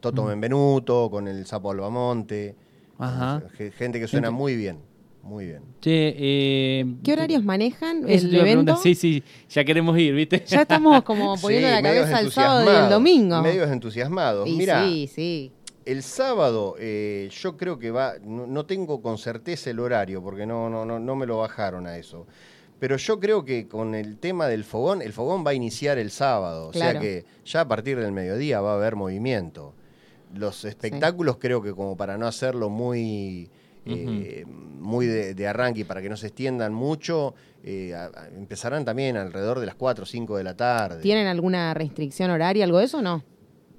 Toto 0.02 0.24
Mm. 0.24 0.28
Benvenuto, 0.28 1.10
con 1.10 1.28
el 1.28 1.46
Sapo 1.46 1.72
Albamonte. 1.72 2.56
Ajá. 2.98 3.42
Ge- 3.58 3.72
Gente 3.72 4.00
que 4.00 4.08
suena 4.08 4.28
Gente- 4.28 4.38
muy 4.42 4.56
bien, 4.58 4.80
muy 5.24 5.46
bien. 5.46 5.62
Che, 5.80 6.16
eh, 6.18 6.86
¿Qué 7.04 7.14
horarios 7.14 7.44
manejan 7.46 8.10
el 8.10 8.36
evento? 8.36 8.76
Sí, 8.78 8.94
sí, 8.96 9.24
ya 9.50 9.64
queremos 9.64 9.98
ir, 9.98 10.14
¿viste? 10.16 10.44
Ya 10.48 10.64
estamos 10.64 11.02
como 11.04 11.36
poniendo 11.42 11.68
Sí, 11.68 11.74
la 11.76 11.82
cabeza 11.82 12.18
al 12.18 12.32
sábado 12.32 12.66
y 12.72 12.76
el 12.84 12.90
domingo. 12.90 13.42
Medios 13.42 13.72
entusiasmados. 13.72 14.50
Mira, 14.50 14.84
sí, 14.84 15.08
sí. 15.08 15.52
El 15.86 16.04
sábado, 16.04 16.76
eh, 16.80 17.30
yo 17.32 17.58
creo 17.58 17.80
que 17.80 17.92
va, 17.92 18.14
no, 18.22 18.46
no 18.46 18.66
tengo 18.66 19.02
con 19.02 19.18
certeza 19.18 19.70
el 19.72 19.80
horario, 19.80 20.22
porque 20.22 20.46
no, 20.46 20.70
no, 20.70 20.86
no, 20.86 21.00
no 21.00 21.16
me 21.16 21.26
lo 21.26 21.40
bajaron 21.40 21.88
a 21.88 21.98
eso. 21.98 22.28
Pero 22.80 22.98
yo 22.98 23.20
creo 23.20 23.46
que 23.46 23.68
con 23.68 23.94
el 23.96 24.18
tema 24.18 24.48
del 24.48 24.64
fogón, 24.64 25.02
el 25.02 25.14
fogón 25.14 25.46
va 25.46 25.52
a 25.52 25.54
iniciar 25.54 25.98
el 25.98 26.12
sábado. 26.12 26.68
O 26.68 26.74
sea 26.74 26.94
que 27.00 27.26
ya 27.46 27.62
a 27.62 27.68
partir 27.68 28.00
del 28.00 28.12
mediodía 28.12 28.62
va 28.62 28.74
a 28.74 28.76
haber 28.76 28.96
movimiento. 28.96 29.74
Los 30.34 30.66
espectáculos 30.66 31.38
creo 31.40 31.62
que 31.62 31.74
como 31.74 31.98
para 31.98 32.18
no 32.18 32.26
hacerlo 32.26 32.70
muy, 32.70 33.50
eh, 33.86 34.46
muy 34.48 35.06
de, 35.08 35.34
de 35.36 35.48
arranque 35.48 35.82
y 35.82 35.84
para 35.84 36.02
que 36.02 36.10
no 36.10 36.18
se 36.18 36.28
extiendan 36.28 36.74
mucho, 36.74 37.36
eh, 37.64 37.94
a- 37.94 38.06
a- 38.06 38.28
empezarán 38.30 38.86
también 38.86 39.18
alrededor 39.18 39.60
de 39.60 39.66
las 39.66 39.76
4 39.76 40.04
o 40.04 40.08
5 40.08 40.38
de 40.38 40.44
la 40.44 40.56
tarde. 40.56 41.02
¿Tienen 41.02 41.28
alguna 41.28 41.74
restricción 41.74 42.30
horaria, 42.32 42.64
algo 42.66 42.78
de 42.80 42.86
eso 42.86 43.00
o 43.00 43.02
no? 43.02 43.24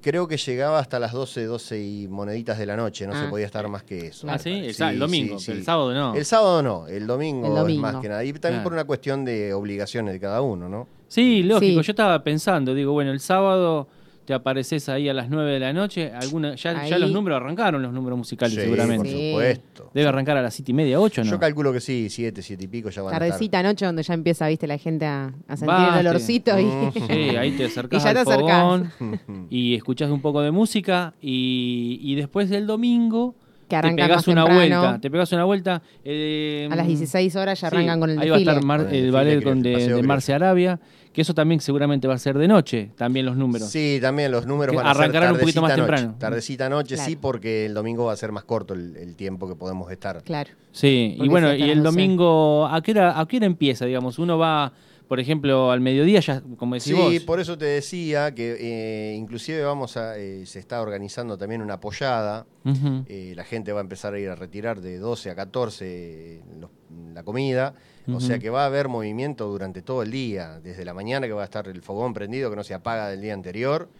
Creo 0.02 0.26
que 0.26 0.36
llegaba 0.36 0.80
hasta 0.80 0.98
las 0.98 1.12
12, 1.12 1.44
12 1.44 1.80
y 1.80 2.08
moneditas 2.08 2.58
de 2.58 2.66
la 2.66 2.76
noche, 2.76 3.06
no 3.06 3.12
Ah. 3.14 3.22
se 3.24 3.28
podía 3.30 3.46
estar 3.46 3.66
más 3.68 3.84
que 3.84 4.08
eso. 4.08 4.26
Ah, 4.28 4.36
sí, 4.38 4.50
el, 4.50 4.74
sa- 4.74 4.88
el 4.90 4.96
Sí, 4.96 5.00
domingo, 5.00 5.38
sí, 5.38 5.52
el 5.52 5.58
sí. 5.58 5.64
sábado 5.64 5.94
no. 5.94 6.14
El 6.14 6.24
sábado 6.24 6.62
no, 6.62 6.88
el 6.88 7.06
domingo, 7.06 7.46
El 7.64 7.70
es 7.72 7.78
más 7.78 7.96
que 7.96 8.08
nada. 8.08 8.24
Y 8.24 8.32
también 8.32 8.54
Claro. 8.54 8.62
por 8.64 8.72
una 8.72 8.84
cuestión 8.84 9.24
de 9.24 9.54
obligaciones 9.54 10.12
de 10.12 10.18
cada 10.20 10.42
uno, 10.42 10.68
¿no? 10.68 10.88
Sí, 11.06 11.42
lógico. 11.44 11.80
Sí. 11.80 11.86
Yo 11.86 11.92
estaba 11.92 12.22
pensando, 12.24 12.74
digo, 12.74 12.92
bueno, 12.92 13.12
el 13.12 13.20
sábado 13.20 13.86
te 14.24 14.34
apareces 14.34 14.88
ahí 14.88 15.08
a 15.08 15.14
las 15.14 15.28
9 15.28 15.52
de 15.52 15.60
la 15.60 15.72
noche. 15.72 16.12
Alguna, 16.12 16.54
ya, 16.54 16.86
ya 16.86 16.98
los 16.98 17.10
números 17.10 17.36
arrancaron, 17.36 17.82
los 17.82 17.92
números 17.92 18.18
musicales, 18.18 18.54
Sí, 18.54 18.60
seguramente. 18.62 19.08
Por 19.08 19.18
supuesto. 19.20 19.90
Debe 19.94 20.08
arrancar 20.08 20.36
a 20.36 20.42
las 20.42 20.54
7 20.54 20.70
y 20.70 20.74
media, 20.74 21.00
8, 21.00 21.24
¿no? 21.24 21.30
Yo 21.30 21.38
calculo 21.38 21.72
que 21.72 21.80
sí, 21.80 22.08
7, 22.08 22.40
7 22.42 22.64
y 22.64 22.68
pico 22.68 22.90
ya 22.90 23.02
van 23.02 23.14
a 23.14 23.18
Tardecita 23.18 23.62
noche 23.62 23.86
donde 23.86 24.02
ya 24.02 24.14
empieza, 24.14 24.48
viste, 24.48 24.66
la 24.66 24.78
gente 24.78 25.06
a, 25.06 25.32
a 25.48 25.56
sentir 25.56 25.76
el 25.98 26.06
olorcito 26.06 26.58
y, 26.58 26.64
Mm. 26.64 26.92
Sí, 26.92 27.12
ahí 27.36 27.52
te 27.52 27.64
acercás 27.66 28.02
Y 28.02 28.04
ya 28.04 28.12
te 28.12 28.18
al 28.20 28.24
fogón 28.24 28.92
y 29.50 29.74
escuchás 29.74 30.10
un 30.10 30.20
poco 30.20 30.40
de 30.42 30.50
música 30.50 31.14
y, 31.20 31.98
y 32.02 32.14
después 32.14 32.48
del 32.50 32.66
domingo 32.66 33.34
que 33.80 34.02
te 34.02 34.08
más 34.16 34.28
una 34.28 34.44
temprano. 34.44 34.80
vuelta. 34.80 35.00
Te 35.00 35.10
pegás 35.10 35.32
una 35.32 35.44
vuelta. 35.44 35.82
eh, 36.04 36.68
A 36.70 36.76
las 36.76 36.86
16 36.86 37.36
horas 37.36 37.60
ya 37.60 37.70
sí, 37.70 37.74
arrancan 37.76 38.00
con 38.00 38.10
el 38.10 38.18
ahí 38.18 38.28
desfile. 38.28 38.46
va 38.46 38.52
a 38.52 38.54
estar 38.60 38.64
Mar- 38.66 38.86
el 38.90 39.04
el 39.06 39.12
ballet 39.12 39.42
con 39.42 39.62
de, 39.62 39.70
de 40.02 40.32
Arabia, 40.34 40.80
que 41.12 41.20
eso 41.22 41.34
también 41.34 41.60
seguramente 41.60 42.08
va 42.08 42.14
a 42.14 42.18
ser 42.18 42.38
de 42.38 42.48
noche, 42.48 42.90
también 42.96 43.26
los 43.26 43.36
números. 43.36 43.68
Sí, 43.68 43.98
también 44.00 44.30
los 44.32 44.46
números 44.46 44.72
Que 44.72 44.76
van 44.78 44.86
a 44.86 44.94
ser 44.94 45.02
arrancarán 45.02 45.32
un 45.34 45.40
poquito 45.40 45.60
más 45.62 45.74
temprano. 45.74 46.14
Tardecita 46.18 46.68
noche, 46.68 46.96
sí, 46.96 47.16
porque 47.16 47.66
el 47.66 47.74
domingo 47.74 48.06
va 48.06 48.12
a 48.12 48.16
ser 48.16 48.32
más 48.32 48.44
corto 48.44 48.74
el, 48.74 48.96
el 48.96 49.14
tiempo 49.16 49.48
que 49.48 49.54
podemos 49.54 49.90
estar. 49.90 50.22
Claro. 50.22 50.50
Sí, 50.70 51.16
y 51.20 51.28
bueno, 51.28 51.54
y 51.54 51.62
el 51.70 51.82
12. 51.82 51.96
domingo, 51.96 52.66
¿a 52.66 52.80
qué, 52.82 52.92
hora, 52.92 53.20
¿a 53.20 53.26
qué 53.26 53.36
hora 53.36 53.46
empieza, 53.46 53.84
digamos? 53.84 54.18
Uno 54.18 54.38
va, 54.38 54.72
por 55.12 55.20
ejemplo, 55.20 55.70
al 55.70 55.82
mediodía 55.82 56.20
ya, 56.20 56.42
como 56.56 56.74
decís 56.74 56.86
Sí, 56.86 56.92
vos. 56.94 57.18
por 57.24 57.38
eso 57.38 57.58
te 57.58 57.66
decía 57.66 58.34
que 58.34 58.56
eh, 58.58 59.14
inclusive 59.14 59.62
vamos 59.62 59.98
a, 59.98 60.16
eh, 60.16 60.46
se 60.46 60.58
está 60.58 60.80
organizando 60.80 61.36
también 61.36 61.60
una 61.60 61.74
apoyada. 61.74 62.46
Eh, 62.64 63.34
la 63.36 63.44
gente 63.44 63.72
va 63.74 63.80
a 63.80 63.82
empezar 63.82 64.14
a 64.14 64.18
ir 64.18 64.30
a 64.30 64.34
retirar 64.36 64.80
de 64.80 64.96
12 64.96 65.28
a 65.28 65.34
14 65.34 66.40
los- 66.58 66.70
la 67.12 67.22
comida. 67.24 67.74
O 68.08 68.20
sea 68.20 68.38
que 68.38 68.48
va 68.48 68.62
a 68.62 68.66
haber 68.66 68.88
movimiento 68.88 69.46
durante 69.48 69.82
todo 69.82 70.02
el 70.02 70.10
día. 70.10 70.60
Desde 70.60 70.82
la 70.86 70.94
mañana 70.94 71.26
que 71.26 71.34
va 71.34 71.42
a 71.42 71.44
estar 71.44 71.68
el 71.68 71.82
fogón 71.82 72.14
prendido, 72.14 72.48
que 72.48 72.56
no 72.56 72.64
se 72.64 72.72
apaga 72.72 73.08
del 73.10 73.20
día 73.20 73.34
anterior. 73.34 73.90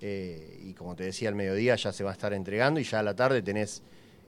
Eh, 0.00 0.58
y 0.64 0.72
como 0.72 0.96
te 0.96 1.04
decía, 1.04 1.28
al 1.28 1.34
mediodía 1.34 1.76
ya 1.76 1.92
se 1.92 2.02
va 2.02 2.10
a 2.10 2.12
estar 2.14 2.32
entregando 2.32 2.80
y 2.80 2.84
ya 2.84 3.00
a 3.00 3.02
la 3.02 3.14
tarde 3.14 3.42
tenés, 3.42 3.82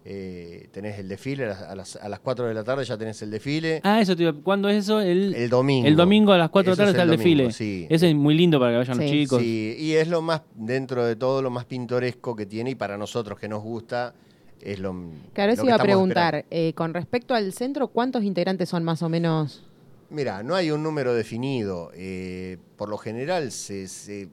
eh, 0.05 0.69
tenés 0.71 0.99
el 0.99 1.09
desfile. 1.09 1.45
A 1.45 1.49
las, 1.49 1.63
a, 1.63 1.75
las, 1.75 1.97
a 1.97 2.09
las 2.09 2.21
4 2.21 2.47
de 2.47 2.55
la 2.55 2.63
tarde 2.65 2.85
ya 2.85 2.97
tenés 2.99 3.21
el 3.23 3.31
desfile. 3.31 3.81
Ah, 3.83 4.01
eso, 4.01 4.15
te 4.15 4.23
iba- 4.25 4.33
¿cuándo 4.35 4.69
es 4.69 4.85
eso? 4.85 5.01
El, 5.01 5.35
el 5.35 5.49
domingo. 5.49 5.87
el 5.89 5.97
domingo 5.97 6.33
a 6.33 6.39
las 6.39 6.51
4 6.51 6.73
de 6.73 6.73
la 6.73 6.77
tarde 6.77 6.91
es 6.91 6.95
está 6.95 7.03
el 7.05 7.19
domingo, 7.19 7.45
desfile. 7.49 7.53
Sí. 7.53 7.87
Eso 7.89 8.07
es 8.07 8.15
muy 8.15 8.35
lindo 8.35 8.59
para 8.61 8.73
que 8.73 8.77
vayan 8.79 8.99
los 8.99 9.07
chicos. 9.11 9.41
Sí, 9.41 9.77
y 9.79 9.93
es 9.95 10.09
lo 10.09 10.21
más, 10.23 10.43
dentro 10.55 11.05
de 11.07 11.17
todo, 11.17 11.41
lo 11.43 11.51
más 11.51 11.65
pintoresco 11.65 12.37
que 12.37 12.47
tiene 12.47 12.71
y 12.71 12.75
para 12.75 12.99
nosotros 12.99 13.39
que 13.39 13.49
nos 13.49 13.63
gusta, 13.63 14.15
es 14.61 14.79
lo 14.79 14.95
Claro, 15.33 15.53
eso 15.53 15.65
iba 15.65 15.75
a 15.75 15.79
preguntar. 15.79 16.45
eh, 16.51 16.73
con 16.75 16.95
respecto 16.95 17.35
al 17.35 17.53
centro, 17.53 17.89
¿cuántos 17.89 18.25
integrantes 18.25 18.69
son 18.69 18.85
más 18.85 19.03
o 19.03 19.09
menos? 19.09 19.63
Mira, 20.11 20.43
no 20.43 20.55
hay 20.55 20.71
un 20.71 20.83
número 20.83 21.15
definido. 21.15 21.91
eh, 21.95 22.59
por 22.77 22.89
lo 22.89 22.99
general, 22.99 23.51
se, 23.53 23.89
se- 23.89 24.29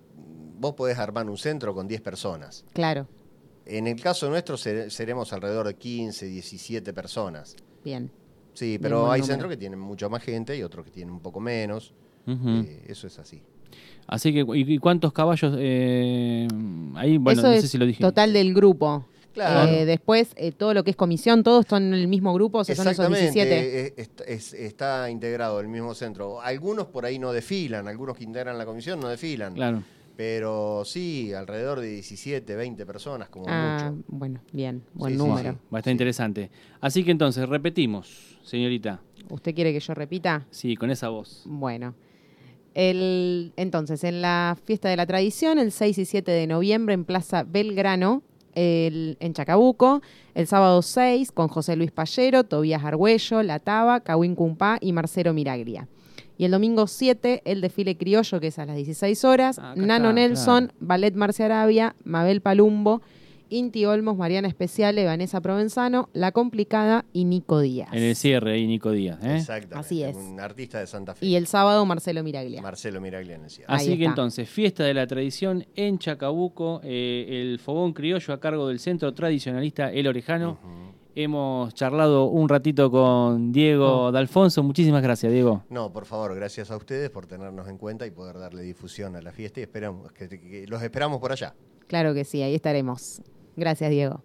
vos 0.59 0.73
podés 0.73 0.97
armar 0.99 1.27
un 1.29 1.37
centro 1.37 1.73
con 1.73 1.87
10 1.87 2.01
personas. 2.01 2.65
Claro, 2.73 3.07
En 3.65 3.87
el 3.87 3.99
caso 4.01 4.29
nuestro 4.29 4.57
sere- 4.57 4.89
seremos 4.89 5.31
alrededor 5.33 5.67
de 5.67 5.75
15, 5.75 6.25
17 6.25 6.93
personas. 6.93 7.55
bien. 7.83 8.11
Sí, 8.53 8.65
Bien, 8.71 8.81
pero 8.81 9.01
buen 9.05 9.13
hay 9.13 9.23
centros 9.23 9.49
que 9.49 9.55
tienen 9.55 9.79
mucho 9.79 10.09
más 10.09 10.21
gente 10.21 10.57
y 10.57 10.61
otros 10.61 10.83
que 10.83 10.91
tienen 10.91 11.13
un 11.13 11.21
poco 11.21 11.39
menos. 11.39 11.93
Ujú. 12.27 12.49
eh, 12.65 12.83
eso 12.87 13.07
es 13.07 13.17
así. 13.17 13.41
Así 14.07 14.33
que, 14.33 14.45
¿y, 14.55 14.77
cuántos 14.77 15.13
caballos 15.13 15.55
eh, 15.57 16.47
ahí? 16.95 17.17
Bueno, 17.17 17.39
eso 17.39 17.47
no 17.49 17.53
es 17.53 17.61
sé 17.61 17.67
si 17.69 17.77
lo 17.77 17.85
dije. 17.85 18.01
total 18.03 18.33
del 18.33 18.53
grupo. 18.53 19.05
Claro. 19.33 19.71
Eh, 19.71 19.85
después, 19.85 20.33
eh, 20.35 20.51
todo 20.51 20.73
lo 20.73 20.83
que 20.83 20.91
es 20.91 20.97
comisión, 20.97 21.41
todos 21.43 21.61
están 21.61 21.83
en 21.83 21.93
el 21.93 22.09
mismo 22.09 22.33
grupo, 22.33 22.57
o 22.59 22.63
sea, 22.65 22.75
son 22.75 22.89
esos 22.89 23.07
17. 23.07 23.87
eh, 23.87 23.93
est- 23.95 24.21
es- 24.27 24.53
está 24.53 25.09
integrado 25.09 25.61
el 25.61 25.69
mismo 25.69 25.93
centro. 25.93 26.41
Algunos 26.41 26.87
por 26.87 27.05
ahí 27.05 27.17
no 27.17 27.31
desfilan, 27.31 27.87
algunos 27.87 28.17
que 28.17 28.25
integran 28.25 28.57
la 28.57 28.65
comisión 28.65 28.99
no 28.99 29.07
desfilan. 29.07 29.53
Claro. 29.53 29.83
Pero 30.21 30.83
sí, 30.85 31.33
alrededor 31.33 31.79
de 31.79 31.87
17, 31.87 32.55
20 32.55 32.85
personas 32.85 33.27
como 33.29 33.45
Ah, 33.49 33.91
mucho. 33.91 34.03
bueno, 34.07 34.39
bien, 34.53 34.83
buen 34.93 35.13
Sí, 35.13 35.19
sí, 35.19 35.25
número. 35.27 35.53
sí. 35.53 35.57
Va 35.73 35.77
a 35.77 35.79
estar 35.79 35.89
interesante. 35.91 36.51
Así 36.79 37.03
que 37.03 37.09
entonces, 37.09 37.49
repetimos, 37.49 38.37
señorita. 38.43 39.01
¿Usted 39.31 39.55
quiere 39.55 39.73
que 39.73 39.79
yo 39.79 39.95
repita? 39.95 40.45
Sí, 40.51 40.75
con 40.75 40.91
esa 40.91 41.09
voz. 41.09 41.41
Bueno. 41.47 41.95
El, 42.75 43.51
entonces, 43.55 44.03
en 44.03 44.21
la 44.21 44.55
fiesta 44.63 44.89
de 44.89 44.95
la 44.95 45.07
tradición, 45.07 45.57
el 45.57 45.71
6 45.71 45.97
y 45.97 46.05
7 46.05 46.29
de 46.31 46.45
noviembre 46.45 46.93
en 46.93 47.03
Plaza 47.03 47.41
Belgrano, 47.43 48.21
el- 48.53 49.17
en 49.21 49.33
Chacabuco, 49.33 50.03
el 50.35 50.45
sábado 50.45 50.83
6 50.83 51.31
con 51.31 51.47
José 51.47 51.75
Luis 51.75 51.91
Pallero, 51.91 52.43
Tobías 52.43 52.83
Argüello, 52.83 53.41
La 53.41 53.57
Taba, 53.57 54.01
Cawin 54.01 54.35
Cumpá 54.35 54.77
y 54.81 54.93
Marcelo 54.93 55.33
Miraglia. 55.33 55.87
Y 56.41 56.45
el 56.45 56.49
domingo 56.49 56.87
7, 56.87 57.43
el 57.45 57.61
desfile 57.61 57.95
criollo, 57.97 58.39
que 58.39 58.47
es 58.47 58.57
a 58.57 58.65
las 58.65 58.75
16 58.75 59.25
horas, 59.25 59.59
Ah, 59.59 59.75
Nano 59.77 60.09
está, 60.09 60.13
Nelson, 60.13 60.63
claro. 60.69 60.77
Ballet 60.79 61.13
Marcia 61.13 61.45
Arabia, 61.45 61.95
Mabel 62.03 62.41
Palumbo, 62.41 63.03
Inti 63.49 63.85
Olmos, 63.85 64.17
Mariana 64.17 64.47
Especiale, 64.47 65.05
Vanessa 65.05 65.39
Provenzano, 65.39 66.09
La 66.13 66.31
Complicada 66.31 67.05
y 67.13 67.25
Nico 67.25 67.59
Díaz. 67.59 67.89
En 67.93 68.01
el 68.01 68.15
cierre 68.15 68.53
ahí, 68.53 68.65
Nico 68.65 68.89
Díaz. 68.89 69.19
¿eh? 69.23 69.35
Exactamente. 69.35 69.75
Así 69.77 70.01
es. 70.01 70.15
Un 70.15 70.39
artista 70.39 70.79
de 70.79 70.87
Santa 70.87 71.13
Fe. 71.13 71.23
Y 71.27 71.35
el 71.35 71.45
sábado, 71.45 71.85
Marcelo 71.85 72.23
Miraglia. 72.23 72.59
Marcelo 72.63 72.99
Miraglia 73.01 73.35
en 73.35 73.43
el 73.43 73.49
cierre. 73.51 73.71
Así 73.71 73.91
Ahí 73.91 73.97
que 73.99 74.03
está. 74.05 74.09
entonces, 74.13 74.49
fiesta 74.49 74.83
de 74.83 74.95
la 74.95 75.05
tradición 75.05 75.67
en 75.75 75.99
Chacabuco, 75.99 76.81
eh, 76.83 77.27
el 77.51 77.59
fogón 77.59 77.93
criollo 77.93 78.33
a 78.33 78.39
cargo 78.39 78.67
del 78.67 78.79
centro 78.79 79.13
tradicionalista 79.13 79.91
El 79.91 80.07
Orejano. 80.07 80.57
Hemos 81.13 81.73
charlado 81.73 82.25
un 82.25 82.47
ratito 82.47 82.89
con 82.89 83.51
Diego 83.51 84.05
Oh. 84.05 84.11
D'Alfonso. 84.11 84.63
Muchísimas 84.63 85.03
gracias, 85.03 85.31
Diego. 85.31 85.63
No, 85.69 85.91
por 85.91 86.05
favor, 86.05 86.33
gracias 86.35 86.71
a 86.71 86.77
ustedes 86.77 87.09
por 87.09 87.25
tenernos 87.25 87.67
en 87.67 87.77
cuenta 87.77 88.05
y 88.07 88.11
poder 88.11 88.37
darle 88.39 88.61
difusión 88.61 89.15
a 89.17 89.21
la 89.21 89.31
fiesta 89.33 89.59
y 89.59 89.63
esperamos 89.63 90.11
que, 90.13 90.29
que 90.29 90.65
los 90.67 90.81
esperamos 90.81 91.19
por 91.19 91.31
allá. 91.33 91.53
Claro 91.87 92.13
que 92.13 92.23
sí, 92.23 92.41
ahí 92.41 92.55
estaremos. 92.55 93.21
Gracias, 93.57 93.89
Diego. 93.89 94.21